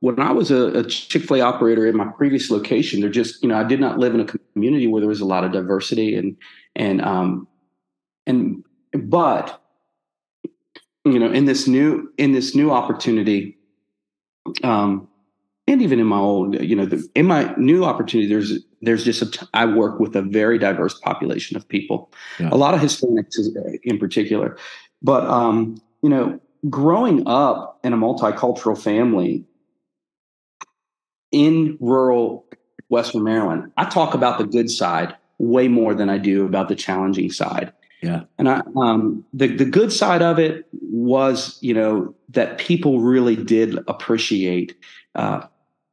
[0.02, 3.42] when I was a, a Chick Fil A operator in my previous location, there just
[3.42, 5.52] you know I did not live in a community where there was a lot of
[5.52, 6.38] diversity and
[6.76, 7.48] and um
[8.28, 9.62] and but
[11.06, 13.58] you know in this new in this new opportunity
[14.64, 15.08] um
[15.68, 19.22] and even in my old you know the, in my new opportunity there's there's just
[19.22, 22.50] a I work with a very diverse population of people yeah.
[22.52, 23.36] a lot of hispanics
[23.84, 24.56] in particular
[25.02, 29.46] but um you know growing up in a multicultural family
[31.32, 32.46] in rural
[32.90, 36.76] Western Maryland, I talk about the good side way more than I do about the
[36.76, 37.72] challenging side.
[38.02, 38.24] Yeah.
[38.38, 43.36] And I, um, the, the good side of it was, you know, that people really
[43.36, 44.76] did appreciate,
[45.16, 45.46] uh,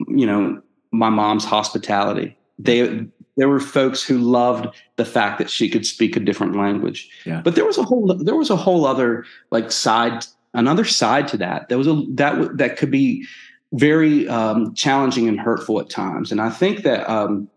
[0.09, 2.37] you know, my mom's hospitality.
[2.59, 7.11] They, there were folks who loved the fact that she could speak a different language.
[7.25, 7.43] Yeah.
[7.43, 10.25] But there was a whole, there was a whole other like side
[10.57, 11.69] another side to that.
[11.69, 13.27] There was a that that could be
[13.73, 16.33] very um, challenging and hurtful at times.
[16.33, 17.49] And I think that um,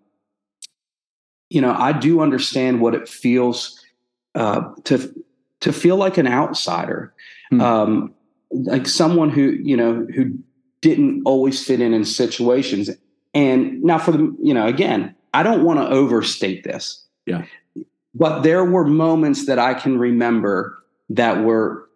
[1.49, 3.83] you know I do understand what it feels
[4.35, 5.13] uh, to
[5.62, 7.13] to feel like an outsider,
[7.49, 7.62] hmm.
[7.62, 8.13] um,
[8.51, 10.31] like someone who you know who
[10.81, 12.89] didn't always fit in in situations.
[13.33, 17.03] And now for the you know again, I don't want to overstate this.
[17.25, 17.45] Yeah.
[18.15, 21.88] But there were moments that I can remember that were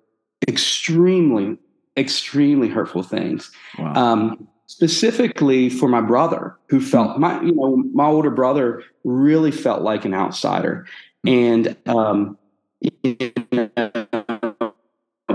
[0.47, 1.57] extremely,
[1.97, 3.51] extremely hurtful things.
[3.77, 3.93] Wow.
[3.93, 9.81] Um, specifically for my brother, who felt my, you know, my older brother really felt
[9.81, 10.85] like an outsider,
[11.25, 12.37] and um,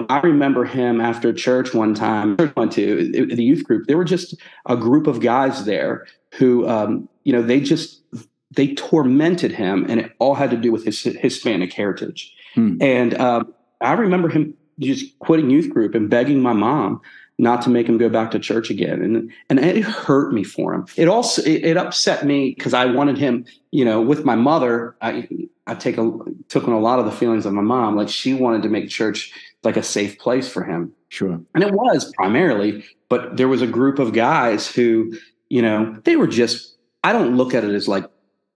[0.08, 2.36] I remember him after church one time.
[2.36, 3.86] Church Went to the youth group.
[3.86, 4.34] There were just
[4.66, 8.02] a group of guys there who, um, you know, they just
[8.50, 12.34] they tormented him, and it all had to do with his Hispanic heritage.
[12.54, 12.76] Hmm.
[12.80, 13.44] And uh,
[13.80, 17.00] I remember him just quitting youth group and begging my mom
[17.38, 19.00] not to make him go back to church again.
[19.02, 20.86] And and it hurt me for him.
[20.96, 24.96] It also it, it upset me because i wanted him you know with my mother
[25.00, 25.28] i
[25.66, 26.10] i take a
[26.48, 27.96] took on a lot of the feelings of my mom.
[27.96, 30.92] Like she wanted to make church like a safe place for him.
[31.10, 31.40] Sure.
[31.54, 35.12] And it was primarily but there was a group of guys who
[35.48, 38.04] you know they were just i don't look at it as like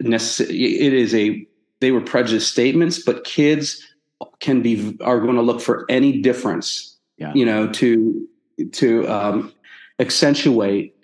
[0.00, 1.46] necessary it is a
[1.80, 3.86] they were prejudiced statements but kids
[4.40, 7.32] can be are going to look for any difference yeah.
[7.34, 8.28] you know to
[8.72, 9.52] to um,
[9.98, 10.94] accentuate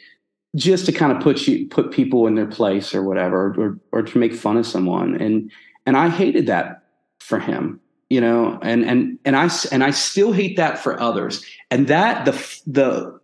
[0.57, 4.03] just to kind of put you put people in their place or whatever or or
[4.03, 5.21] to make fun of someone.
[5.21, 5.51] And
[5.87, 6.85] and I hated that
[7.21, 11.45] for him you know and and and I and I still hate that for others.
[11.71, 12.33] And that the
[12.67, 13.21] the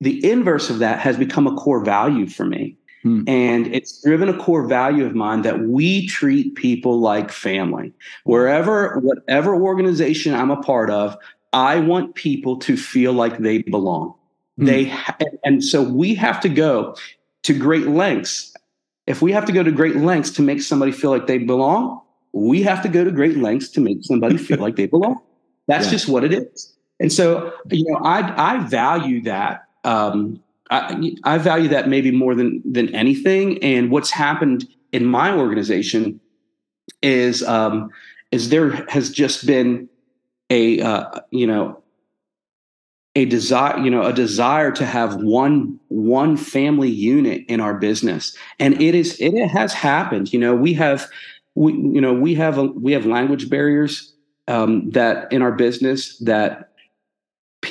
[0.00, 3.24] the inverse of that has become a core value for me Hmm.
[3.26, 7.92] And it's driven a core value of mine that we treat people like family.
[8.24, 11.16] Wherever, whatever organization I'm a part of,
[11.52, 14.14] I want people to feel like they belong.
[14.58, 14.66] Mm.
[14.66, 16.96] They ha- and so we have to go
[17.42, 18.54] to great lengths.
[19.06, 22.00] If we have to go to great lengths to make somebody feel like they belong,
[22.32, 25.20] we have to go to great lengths to make somebody feel like they belong.
[25.66, 25.90] That's yeah.
[25.90, 26.72] just what it is.
[27.00, 29.64] And so, you know, I I value that.
[29.84, 30.40] Um,
[30.72, 33.62] I, I value that maybe more than than anything.
[33.62, 36.20] And what's happened in my organization
[37.02, 37.90] is um,
[38.30, 39.88] is there has just been
[40.50, 41.82] a uh, you know
[43.14, 48.34] a desire you know a desire to have one one family unit in our business
[48.58, 51.10] and it is it has happened you know we have
[51.54, 54.14] we you know we have a, we have language barriers
[54.48, 56.71] um, that in our business that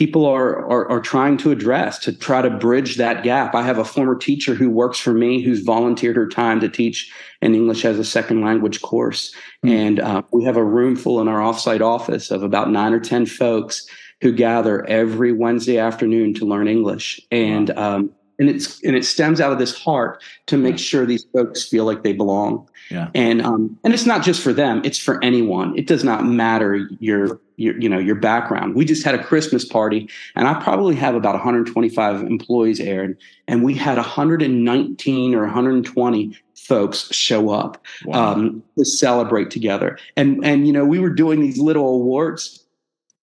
[0.02, 3.54] people are, are, are trying to address to try to bridge that gap.
[3.54, 7.14] I have a former teacher who works for me who's volunteered her time to teach
[7.44, 9.32] an English as a second language course,
[9.64, 9.70] mm-hmm.
[9.70, 13.00] and uh, we have a room full in our offsite office of about nine or
[13.00, 13.86] ten folks
[14.22, 18.10] who gather every Wednesday afternoon to learn English, and um,
[18.42, 21.86] and it's and it stems out of this heart to make sure these folks feel
[21.86, 22.68] like they belong.
[22.90, 23.10] Yeah.
[23.14, 25.78] And um, and it's not just for them; it's for anyone.
[25.78, 28.74] It does not matter your your you know your background.
[28.74, 33.16] We just had a Christmas party, and I probably have about 125 employees, Aaron,
[33.48, 38.34] and we had 119 or 120 folks show up wow.
[38.34, 40.00] um, to celebrate together.
[40.18, 42.66] And and you know we were doing these little awards.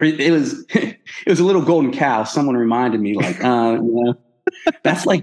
[0.00, 2.22] It, it was it was a little golden cow.
[2.22, 4.14] Someone reminded me like, uh, you know,
[4.82, 5.22] that's like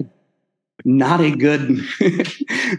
[0.84, 1.69] not a good.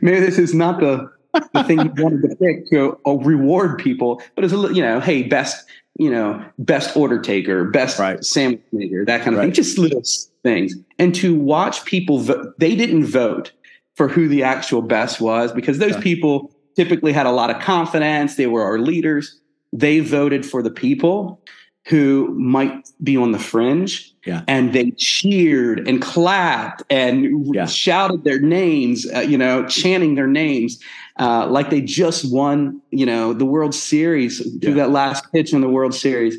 [0.02, 1.10] maybe this is not the
[1.52, 4.82] the thing you wanted to pick to uh, reward people, but it's a little, you
[4.82, 5.66] know, hey, best,
[5.98, 8.24] you know, best order taker, best right.
[8.24, 9.46] sandwich maker, that kind of right.
[9.46, 10.02] thing, just little
[10.42, 10.74] things.
[10.98, 13.52] And to watch people, vo- they didn't vote
[13.94, 18.36] for who the actual best was because those people typically had a lot of confidence.
[18.36, 19.40] They were our leaders.
[19.72, 21.40] They voted for the people
[21.86, 24.12] who might be on the fringe.
[24.24, 24.42] Yeah.
[24.48, 27.66] And they cheered and clapped and yeah.
[27.66, 30.82] shouted their names, uh, you know, chanting their names
[31.18, 34.82] uh, like they just won, you know, the World Series through yeah.
[34.84, 36.38] that last pitch in the World Series.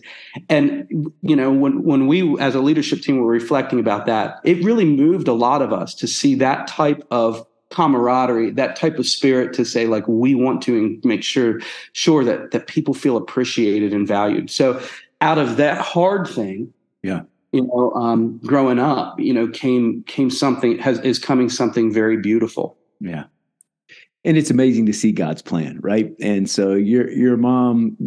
[0.50, 4.64] And you know, when when we as a leadership team were reflecting about that, it
[4.64, 9.08] really moved a lot of us to see that type of camaraderie, that type of
[9.08, 11.60] spirit to say like we want to make sure
[11.94, 14.52] sure that that people feel appreciated and valued.
[14.52, 14.80] So
[15.22, 20.30] out of that hard thing, yeah you know um, growing up you know came came
[20.30, 23.24] something has is coming something very beautiful yeah
[24.28, 26.14] and it's amazing to see God's plan, right?
[26.20, 27.98] And so your your mom,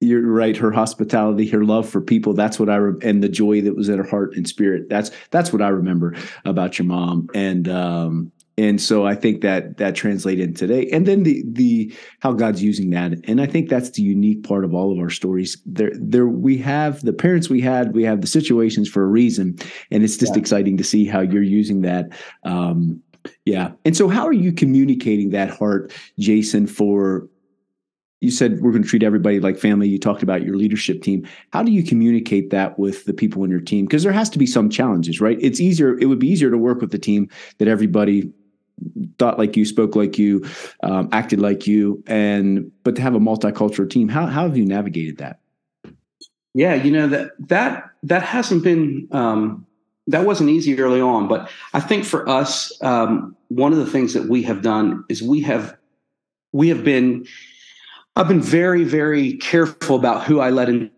[0.00, 0.56] you're right.
[0.56, 2.32] Her hospitality, her love for people.
[2.32, 4.88] That's what I re- and the joy that was in her heart and spirit.
[4.88, 6.14] That's that's what I remember
[6.46, 7.28] about your mom.
[7.34, 10.88] And um, and so I think that that translated today.
[10.92, 13.12] And then the the how God's using that.
[13.24, 15.56] And I think that's the unique part of all of our stories.
[15.64, 19.56] There there we have the parents we had, we have the situations for a reason,
[19.92, 20.40] and it's just yeah.
[20.40, 22.06] exciting to see how you're using that.
[22.42, 23.00] Um,
[23.44, 23.72] yeah.
[23.84, 27.28] And so, how are you communicating that heart, Jason, for
[28.20, 29.88] you said we're going to treat everybody like family.
[29.88, 31.26] You talked about your leadership team.
[31.52, 33.84] How do you communicate that with the people in your team?
[33.84, 35.38] Because there has to be some challenges, right?
[35.40, 38.32] It's easier, it would be easier to work with the team that everybody
[39.18, 40.44] thought like you, spoke like you,
[40.82, 44.64] um, acted like you, and but to have a multicultural team, how how have you
[44.64, 45.40] navigated that?
[46.54, 49.66] Yeah, you know that that that hasn't been um,
[50.06, 54.14] that wasn't easy early on, but I think for us, um, one of the things
[54.14, 55.76] that we have done is we have
[56.52, 57.26] we have been
[58.16, 60.90] I've been very very careful about who I let into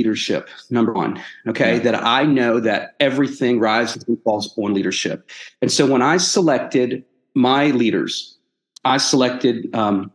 [0.00, 0.48] leadership.
[0.70, 1.82] Number one, okay, yeah.
[1.82, 5.28] that I know that everything rises and falls on leadership,
[5.60, 8.38] and so when I selected my leaders,
[8.84, 10.10] I selected um,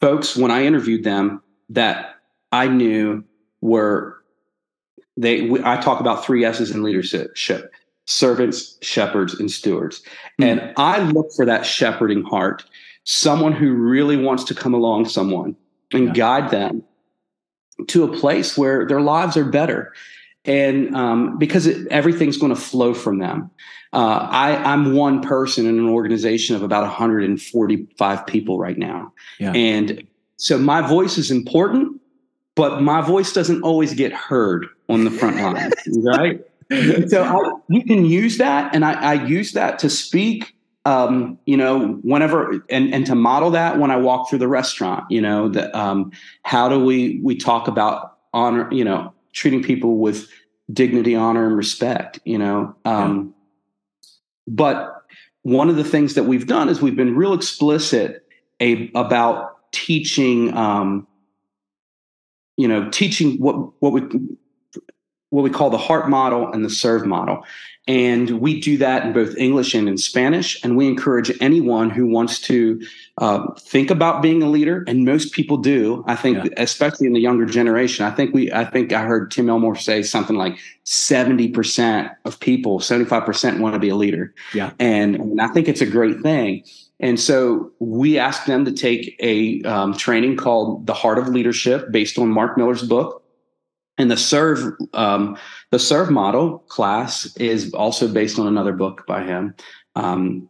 [0.00, 2.20] folks when I interviewed them that
[2.52, 3.24] I knew
[3.60, 4.22] were
[5.16, 7.36] they we, i talk about three s's in leadership
[8.06, 10.02] servants shepherds and stewards
[10.40, 10.44] mm.
[10.44, 12.64] and i look for that shepherding heart
[13.04, 15.56] someone who really wants to come along someone
[15.92, 16.12] and yeah.
[16.12, 16.82] guide them
[17.88, 19.92] to a place where their lives are better
[20.44, 23.50] and um, because it, everything's going to flow from them
[23.92, 29.52] uh, I, i'm one person in an organization of about 145 people right now yeah.
[29.52, 30.06] and
[30.36, 32.00] so my voice is important
[32.54, 35.72] but my voice doesn't always get heard on the front line,
[36.02, 36.40] right?
[37.08, 40.54] so I, you can use that, and I, I use that to speak.
[40.86, 45.10] Um, you know, whenever and and to model that when I walk through the restaurant,
[45.10, 46.12] you know, that um,
[46.42, 48.68] how do we we talk about honor?
[48.70, 50.28] You know, treating people with
[50.72, 52.20] dignity, honor, and respect.
[52.24, 53.34] You know, um,
[54.02, 54.10] yeah.
[54.48, 55.02] but
[55.42, 58.26] one of the things that we've done is we've been real explicit
[58.60, 61.06] a, about teaching um,
[62.56, 64.02] you know, teaching what what we
[65.34, 67.44] what we call the heart model and the serve model.
[67.86, 70.62] And we do that in both English and in Spanish.
[70.64, 72.80] And we encourage anyone who wants to
[73.18, 76.02] uh, think about being a leader, and most people do.
[76.06, 76.50] I think, yeah.
[76.56, 78.06] especially in the younger generation.
[78.06, 78.50] I think we.
[78.52, 83.26] I think I heard Tim Elmore say something like seventy percent of people, seventy five
[83.26, 84.32] percent, want to be a leader.
[84.54, 86.64] Yeah, and, and I think it's a great thing.
[87.00, 91.90] And so we asked them to take a um, training called The Heart of Leadership,
[91.90, 93.23] based on Mark Miller's book.
[93.96, 95.36] And the serve um,
[95.70, 99.54] the serve model class is also based on another book by him.
[99.94, 100.48] Um,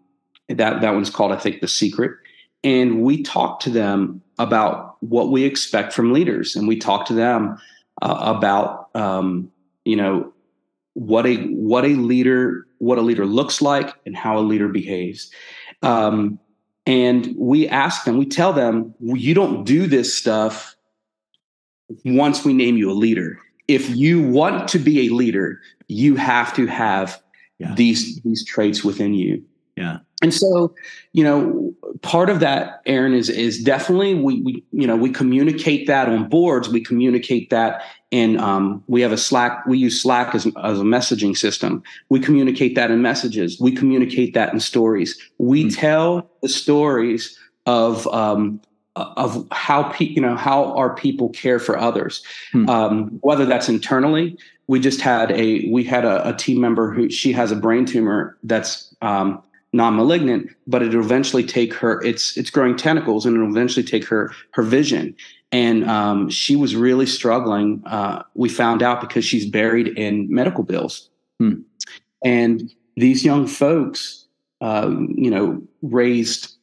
[0.49, 2.13] that that one's called, I think, The Secret.
[2.63, 7.13] And we talk to them about what we expect from leaders, and we talk to
[7.13, 7.59] them
[8.01, 9.51] uh, about um,
[9.85, 10.33] you know
[10.95, 15.31] what a what a leader what a leader looks like and how a leader behaves.
[15.83, 16.39] Um,
[16.87, 20.74] and we ask them, we tell them, you don't do this stuff
[22.05, 23.39] once we name you a leader.
[23.69, 27.21] If you want to be a leader, you have to have
[27.59, 27.75] yeah.
[27.75, 29.43] these these traits within you.
[29.77, 29.99] Yeah.
[30.23, 30.75] And so,
[31.13, 35.87] you know, part of that, Aaron, is is definitely we we you know we communicate
[35.87, 36.69] that on boards.
[36.69, 39.67] We communicate that in um, we have a Slack.
[39.67, 41.83] We use Slack as as a messaging system.
[42.09, 43.61] We communicate that in messages.
[43.61, 45.21] We communicate that in stories.
[45.39, 45.81] We mm-hmm.
[45.81, 48.61] tell the stories of um,
[48.97, 52.23] of how pe- you know how our people care for others,
[52.53, 52.69] hmm.
[52.69, 54.39] um, whether that's internally.
[54.67, 57.85] We just had a we had a, a, team member who she has a brain
[57.85, 59.43] tumor that's um,
[59.73, 64.33] non-malignant, but it'll eventually take her it's it's growing tentacles and it'll eventually take her
[64.53, 65.15] her vision.
[65.53, 67.83] And um, she was really struggling.
[67.87, 71.61] Uh, we found out because she's buried in medical bills, hmm.
[72.25, 74.27] and these young folks,
[74.61, 76.55] uh, you know, raised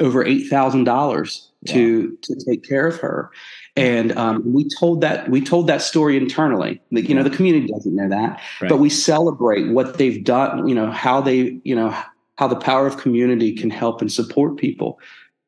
[0.00, 3.30] over eight thousand dollars to to take care of her.
[3.76, 6.80] And um, we told that we told that story internally.
[6.90, 8.40] You know the community doesn't know that.
[8.60, 8.68] Right.
[8.68, 11.96] but we celebrate what they've done you know how they you know
[12.36, 15.00] how the power of community can help and support people.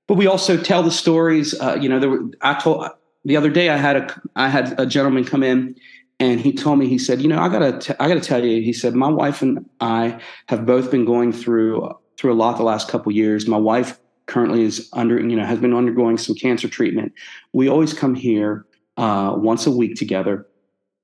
[0.09, 2.89] But we also tell the stories uh, you know there were, i told
[3.25, 5.77] the other day i had a i had a gentleman come in
[6.19, 8.61] and he told me he said you know i gotta t- I gotta tell you
[8.63, 12.63] he said my wife and i have both been going through through a lot the
[12.63, 13.47] last couple years.
[13.47, 13.99] My wife
[14.31, 17.13] currently is under, you know, has been undergoing some cancer treatment.
[17.53, 18.65] We always come here
[18.97, 20.47] uh, once a week together,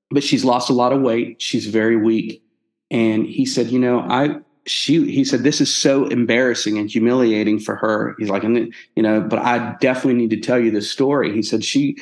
[0.09, 1.41] but she's lost a lot of weight.
[1.41, 2.41] She's very weak.
[2.89, 7.59] And he said, you know, I, she, he said, this is so embarrassing and humiliating
[7.59, 8.15] for her.
[8.17, 11.33] He's like, and you know, but I definitely need to tell you this story.
[11.33, 11.97] He said, she,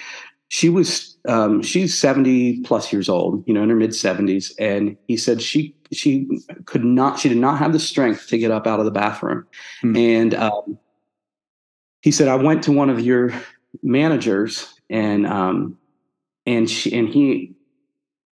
[0.49, 4.53] she was, um, she's 70 plus years old, you know, in her mid seventies.
[4.59, 6.27] And he said, she, she
[6.65, 9.47] could not, she did not have the strength to get up out of the bathroom.
[9.81, 9.95] Hmm.
[9.95, 10.77] And, um,
[12.05, 13.33] he said, I went to one of your
[13.81, 15.75] managers and um,
[16.45, 17.55] and she and he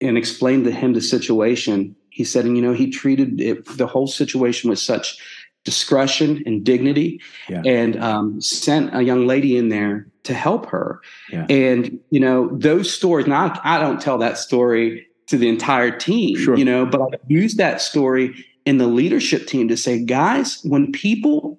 [0.03, 1.97] and explained to him the situation.
[2.11, 5.17] He said, and you know, he treated it, the whole situation with such
[5.65, 7.19] discretion and dignity,
[7.49, 7.63] yeah.
[7.65, 11.01] and um, sent a young lady in there to help her.
[11.31, 11.47] Yeah.
[11.49, 13.27] And you know, those stories.
[13.27, 16.59] Now, I, I, don't tell that story to the entire team, sure.
[16.59, 20.93] you know, but I use that story in the leadership team to say, guys, when
[20.93, 21.59] people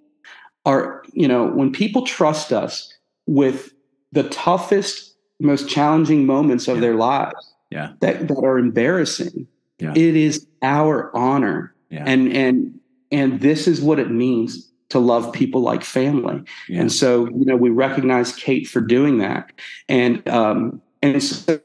[0.66, 2.94] are, you know, when people trust us
[3.26, 3.74] with
[4.12, 6.82] the toughest, most challenging moments of yeah.
[6.82, 7.94] their lives yeah.
[8.02, 9.48] that, that are embarrassing,
[9.80, 9.92] yeah.
[9.92, 11.74] it is our honor.
[11.90, 12.04] Yeah.
[12.08, 12.80] And and
[13.12, 16.44] and this is what it means to love people like family.
[16.68, 16.82] Yeah.
[16.82, 19.52] And so, you know, we recognize Kate for doing that.
[19.90, 21.60] And um, and so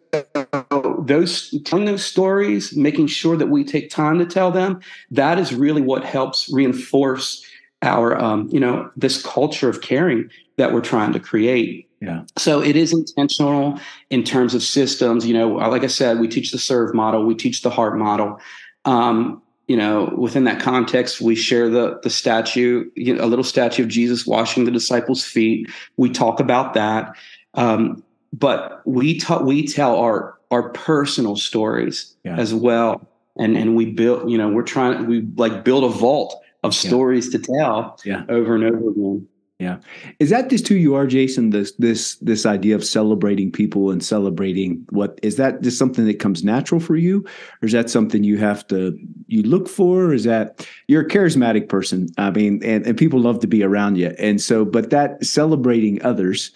[1.04, 4.80] those telling those stories, making sure that we take time to tell them,
[5.10, 7.44] that is really what helps reinforce
[7.82, 11.88] our um, you know this culture of caring that we're trying to create.
[12.00, 12.22] Yeah.
[12.36, 16.52] So it is intentional in terms of systems you know like i said we teach
[16.52, 18.40] the serve model we teach the heart model.
[18.84, 23.44] Um, you know within that context we share the the statue you know, a little
[23.44, 25.68] statue of jesus washing the disciples feet.
[25.96, 27.14] We talk about that.
[27.54, 28.02] Um,
[28.32, 32.36] but we ta- we tell our our personal stories yeah.
[32.36, 33.06] as well.
[33.36, 37.26] And and we build you know we're trying we like build a vault of stories
[37.26, 37.38] yeah.
[37.38, 38.24] to tell yeah.
[38.28, 39.28] over and over again.
[39.58, 39.78] Yeah.
[40.20, 41.50] Is that just who you are, Jason?
[41.50, 46.20] This this this idea of celebrating people and celebrating what is that just something that
[46.20, 47.24] comes natural for you?
[47.60, 48.96] Or is that something you have to
[49.26, 50.04] you look for?
[50.04, 52.08] Or is that you're a charismatic person?
[52.18, 54.14] I mean, and, and people love to be around you.
[54.20, 56.52] And so, but that celebrating others,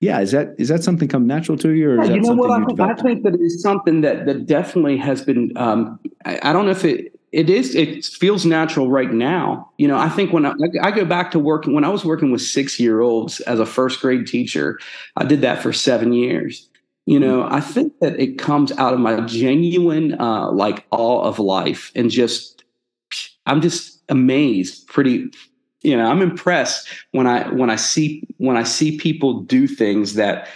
[0.00, 2.80] yeah, is that is that something come natural to you, or yeah, you know what?
[2.80, 5.50] I, I, think that is something that that definitely has been.
[5.56, 9.70] Um, I, I, don't know if it it is it feels natural right now.
[9.78, 12.30] You know i think when I, I, go back to working when i was working
[12.32, 14.78] with six year olds as a first grade teacher
[15.16, 16.68] i did that for seven years.
[17.06, 21.38] You know, I think that it comes out of my genuine uh, like awe of
[21.38, 22.64] life and just
[23.46, 25.30] I'm just amazed pretty
[25.82, 30.14] you know i'm impressed when i when i see when i see people do things
[30.14, 30.48] that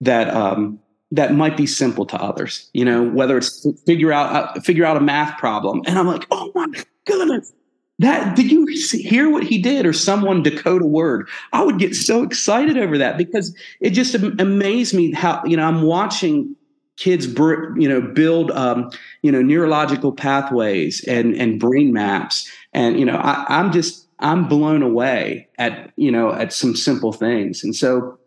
[0.00, 0.78] that um
[1.10, 4.96] that might be simple to others you know whether it's figure out uh, figure out
[4.96, 5.82] a math problem.
[5.86, 6.66] And i'm like oh my
[7.04, 7.52] goodness.
[7.98, 11.28] That did you hear what he did or someone decode a word?
[11.54, 15.64] I would get so excited over that because it just amazed me how you know
[15.64, 16.54] i'm watching
[16.96, 18.90] kids you know build um,
[19.22, 22.50] you know neurological pathways and and brain maps.
[22.72, 27.12] And you know I, i'm just i'm blown away at you know at some simple
[27.12, 27.64] things.
[27.64, 28.18] And so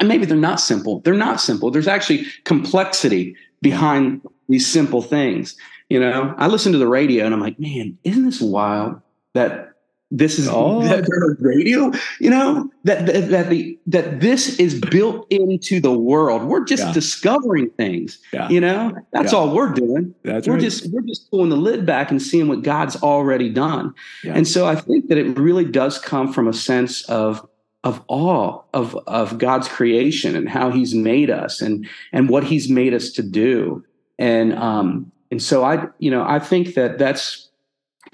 [0.00, 5.56] and maybe they're not simple they're not simple there's actually complexity behind these simple things
[5.88, 9.00] you know i listen to the radio and i'm like man isn't this wild
[9.34, 9.74] that
[10.10, 10.82] this is oh.
[10.82, 11.04] that
[11.40, 16.64] radio you know that, that that the that this is built into the world we're
[16.64, 16.92] just yeah.
[16.92, 18.48] discovering things yeah.
[18.48, 19.38] you know that's yeah.
[19.38, 20.62] all we're doing that's we're right.
[20.62, 23.92] just we're just pulling the lid back and seeing what god's already done
[24.24, 27.46] and so i think that it really does come from a sense of
[27.84, 32.68] of awe of of god's creation and how he's made us and and what he's
[32.68, 33.84] made us to do
[34.18, 37.44] and um and so i you know i think that that's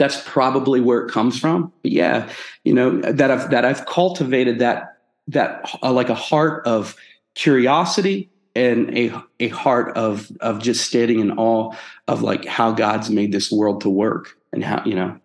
[0.00, 1.70] that's probably where it comes from.
[1.82, 2.32] But yeah,
[2.64, 4.96] you know that I've that I've cultivated that
[5.28, 6.96] that uh, like a heart of
[7.34, 11.74] curiosity and a a heart of of just standing in awe
[12.08, 15.19] of like how God's made this world to work and how you know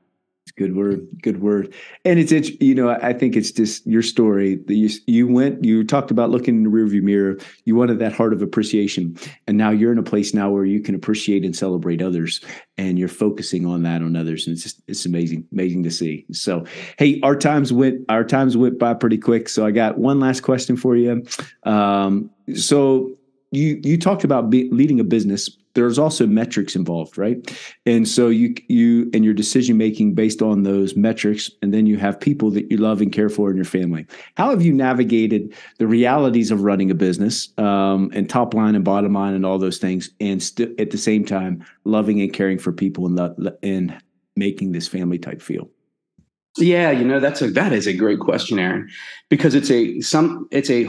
[0.57, 1.73] good word good word.
[2.05, 5.63] And it's it's you know i think it's just your story that you you went
[5.63, 7.37] you talked about looking in the rearview mirror.
[7.65, 9.17] You wanted that heart of appreciation.
[9.47, 12.41] And now you're in a place now where you can appreciate and celebrate others
[12.77, 14.47] and you're focusing on that on others.
[14.47, 16.25] And it's just it's amazing amazing to see.
[16.31, 16.65] So
[16.97, 19.49] hey our times went our times went by pretty quick.
[19.49, 21.25] So i got one last question for you.
[21.63, 23.17] Um, so
[23.51, 27.55] you you talked about be, leading a business there's also metrics involved right
[27.86, 31.97] and so you you and your decision making based on those metrics and then you
[31.97, 34.05] have people that you love and care for in your family
[34.36, 38.84] how have you navigated the realities of running a business um, and top line and
[38.84, 42.57] bottom line and all those things and st- at the same time loving and caring
[42.57, 43.95] for people and and
[44.36, 45.69] making this family type feel
[46.57, 48.89] yeah, you know that's a that is a great question, Aaron,
[49.28, 50.88] because it's a some it's a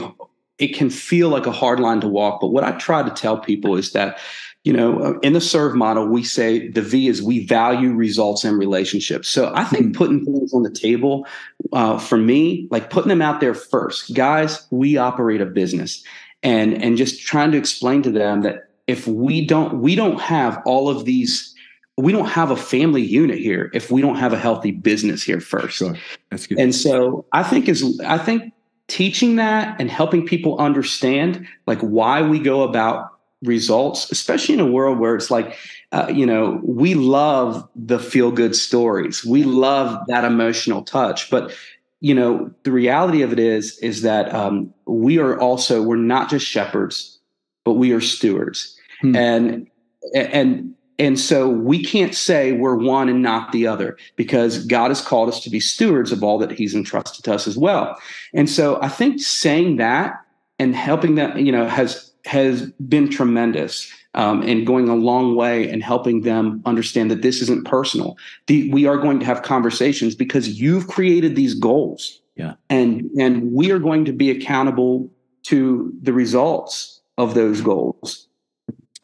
[0.59, 2.41] it can feel like a hard line to walk.
[2.41, 4.19] But what I try to tell people is that,
[4.67, 8.43] you know, uh, in the serve model, we say the V is we value results
[8.43, 9.29] and relationships.
[9.29, 9.91] So I think mm-hmm.
[9.93, 11.25] putting things on the table
[11.71, 16.03] uh, for me, like putting them out there first, guys, we operate a business,
[16.43, 20.61] and and just trying to explain to them that if we don't we don't have
[20.65, 21.55] all of these
[21.95, 25.39] we don't have a family unit here if we don't have a healthy business here
[25.39, 25.77] first.
[25.77, 25.95] Sure.
[26.29, 26.59] That's good.
[26.59, 28.51] And so I think is I think
[28.87, 34.65] teaching that and helping people understand like why we go about results especially in a
[34.65, 35.57] world where it's like
[35.91, 41.53] uh, you know we love the feel good stories we love that emotional touch but
[41.99, 46.29] you know the reality of it is is that um, we are also we're not
[46.29, 47.19] just shepherds
[47.63, 49.15] but we are stewards hmm.
[49.15, 49.67] and
[50.15, 55.01] and and so we can't say we're one and not the other because God has
[55.01, 57.95] called us to be stewards of all that He's entrusted to us as well.
[58.33, 60.15] And so I think saying that
[60.57, 65.69] and helping them, you know, has has been tremendous um, and going a long way
[65.69, 68.17] and helping them understand that this isn't personal.
[68.47, 72.21] The, we are going to have conversations because you've created these goals.
[72.35, 72.53] Yeah.
[72.69, 75.09] And and we are going to be accountable
[75.43, 78.27] to the results of those goals.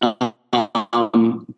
[0.02, 1.54] Um,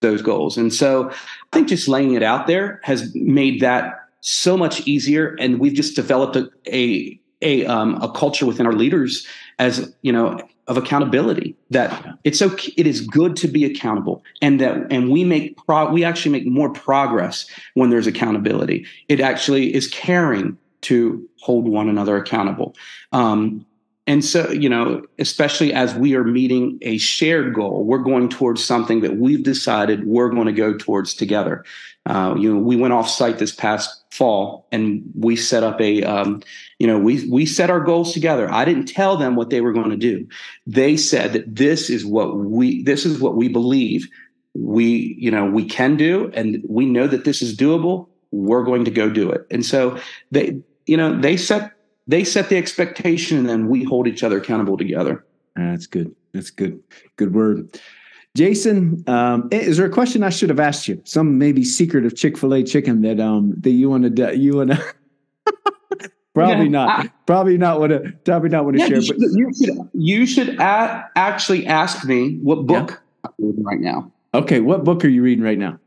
[0.00, 0.56] those goals.
[0.56, 1.16] And so I
[1.52, 5.36] think just laying it out there has made that so much easier.
[5.40, 9.26] And we've just developed a, a, a, um, a culture within our leaders
[9.58, 12.72] as, you know, of accountability that it's okay.
[12.76, 16.46] It is good to be accountable and that, and we make pro, we actually make
[16.46, 18.86] more progress when there's accountability.
[19.08, 22.76] It actually is caring to hold one another accountable.
[23.12, 23.64] Um,
[24.08, 28.64] and so, you know, especially as we are meeting a shared goal, we're going towards
[28.64, 31.62] something that we've decided we're going to go towards together.
[32.06, 36.02] Uh, you know, we went off site this past fall and we set up a,
[36.04, 36.42] um,
[36.78, 38.50] you know, we we set our goals together.
[38.50, 40.26] I didn't tell them what they were going to do.
[40.66, 44.08] They said that this is what we this is what we believe
[44.54, 48.08] we you know we can do, and we know that this is doable.
[48.30, 49.46] We're going to go do it.
[49.50, 49.98] And so
[50.30, 51.72] they you know they set
[52.08, 55.24] they set the expectation and then we hold each other accountable together.
[55.54, 56.14] That's good.
[56.32, 56.82] That's good.
[57.16, 57.78] Good word.
[58.36, 61.00] Jason, um, is there a question I should have asked you?
[61.04, 64.56] Some maybe secret of Chick Fil A chicken that um that you want to you
[64.56, 64.94] want to
[66.34, 66.88] probably yeah, not.
[67.06, 68.12] I, probably not want to.
[68.24, 68.96] Probably not want to yeah, share.
[68.98, 73.30] You should, you should, you should a- actually ask me what book yeah.
[73.38, 74.12] I'm reading right now.
[74.34, 75.78] Okay, what book are you reading right now?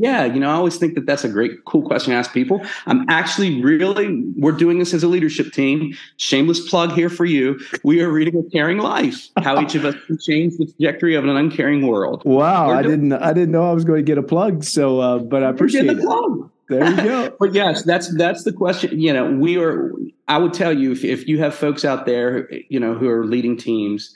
[0.00, 2.64] Yeah, you know, I always think that that's a great, cool question to ask people.
[2.86, 5.92] I'm actually really, we're doing this as a leadership team.
[6.18, 7.58] Shameless plug here for you.
[7.82, 11.24] We are reading A Caring Life: How Each of Us Can Change the Trajectory of
[11.24, 12.22] an Uncaring World.
[12.24, 14.62] Wow, I didn't, I didn't know I was going to get a plug.
[14.62, 16.00] So, uh, but I appreciate the it.
[16.00, 16.48] Plug.
[16.68, 17.36] There you go.
[17.40, 19.00] but yes, that's that's the question.
[19.00, 19.92] You know, we are.
[20.28, 23.26] I would tell you if if you have folks out there, you know, who are
[23.26, 24.14] leading teams,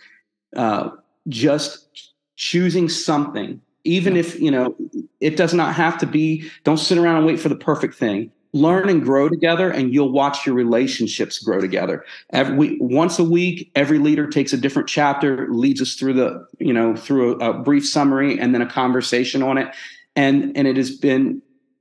[0.54, 0.90] uh,
[1.28, 4.74] just choosing something even if you know
[5.20, 8.30] it does not have to be don't sit around and wait for the perfect thing.
[8.54, 12.04] Learn and grow together and you'll watch your relationships grow together.
[12.34, 16.72] Every once a week every leader takes a different chapter leads us through the you
[16.72, 19.74] know through a, a brief summary and then a conversation on it.
[20.16, 21.40] And and it has been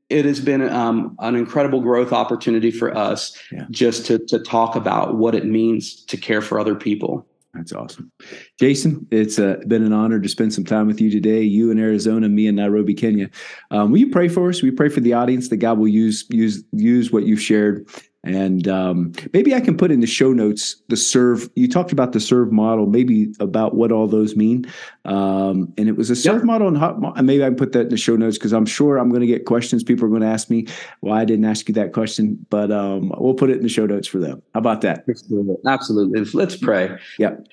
[0.09, 3.65] it has been um, an incredible growth opportunity for us yeah.
[3.69, 8.11] just to to talk about what it means to care for other people that's awesome.
[8.59, 11.41] Jason, it's uh, been an honor to spend some time with you today.
[11.41, 13.29] You in Arizona, me in Nairobi, Kenya.
[13.71, 14.61] Um, will you pray for us?
[14.61, 17.87] We pray for the audience that God will use use use what you've shared.
[18.23, 21.49] And um, maybe I can put in the show notes the serve.
[21.55, 24.71] You talked about the serve model, maybe about what all those mean.
[25.05, 26.43] Um, and it was a serve yep.
[26.43, 28.97] model, and hot, maybe I can put that in the show notes because I'm sure
[28.97, 29.83] I'm going to get questions.
[29.83, 30.67] People are going to ask me
[30.99, 33.87] why I didn't ask you that question, but um, we'll put it in the show
[33.87, 34.41] notes for them.
[34.53, 35.03] How about that?
[35.65, 36.23] Absolutely.
[36.33, 36.95] Let's pray.
[37.17, 37.47] Yep.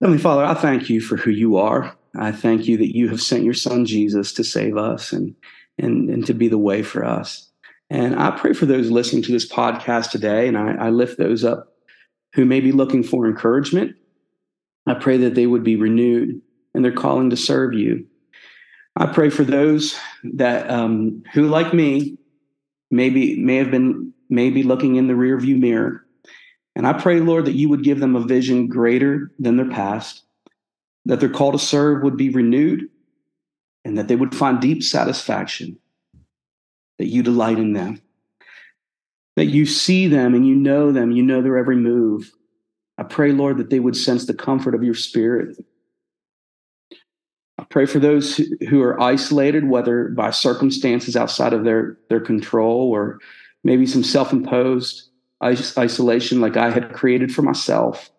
[0.00, 1.94] Heavenly Father, I thank you for who you are.
[2.16, 5.34] I thank you that you have sent your son Jesus to save us and
[5.78, 7.47] and, and to be the way for us.
[7.90, 11.44] And I pray for those listening to this podcast today, and I, I lift those
[11.44, 11.72] up
[12.34, 13.96] who may be looking for encouragement.
[14.86, 16.40] I pray that they would be renewed
[16.74, 18.06] in their calling to serve you.
[18.96, 22.18] I pray for those that um, who, like me,
[22.90, 26.04] maybe may have been maybe looking in the rearview mirror
[26.78, 30.22] and I pray, Lord, that you would give them a vision greater than their past,
[31.06, 32.88] that their call to serve would be renewed,
[33.84, 35.76] and that they would find deep satisfaction,
[36.98, 38.00] that you delight in them,
[39.36, 42.32] that you see them and you know them, you know their every move.
[42.98, 45.56] I pray, Lord, that they would sense the comfort of your spirit.
[47.58, 48.36] I pray for those
[48.68, 53.18] who are isolated, whether by circumstances outside of their, their control or
[53.64, 55.08] maybe some self imposed
[55.42, 58.10] isolation like I had created for myself.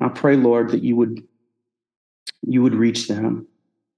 [0.00, 1.26] I pray, Lord, that you would
[2.42, 3.46] you would reach them.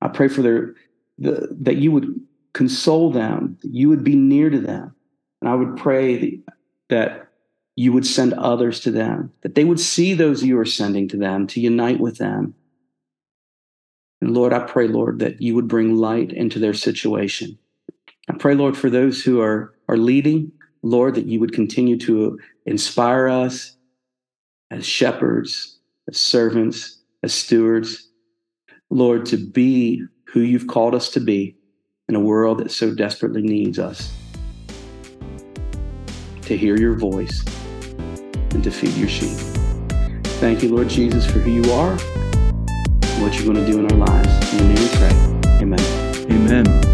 [0.00, 0.74] I pray for their
[1.18, 2.20] the, that you would
[2.54, 4.94] console them, you would be near to them.
[5.42, 6.40] And I would pray
[6.88, 7.28] that
[7.76, 11.16] you would send others to them, that they would see those you are sending to
[11.16, 12.54] them to unite with them.
[14.20, 17.58] And Lord, I pray, Lord, that you would bring light into their situation.
[18.30, 20.52] I pray, Lord, for those who are, are leading,
[20.82, 23.76] Lord, that you would continue to inspire us
[24.70, 25.78] as shepherds,
[26.08, 28.08] as servants, as stewards,
[28.88, 31.56] Lord, to be who you've called us to be
[32.08, 34.12] in a world that so desperately needs us.
[36.42, 37.44] To hear your voice
[38.50, 39.38] and to feed your sheep.
[40.40, 41.96] Thank you, Lord Jesus, for who you are
[43.24, 44.52] what you're going to do in our lives.
[44.52, 45.60] In the name we pray.
[45.62, 45.80] Amen.
[46.30, 46.93] Amen.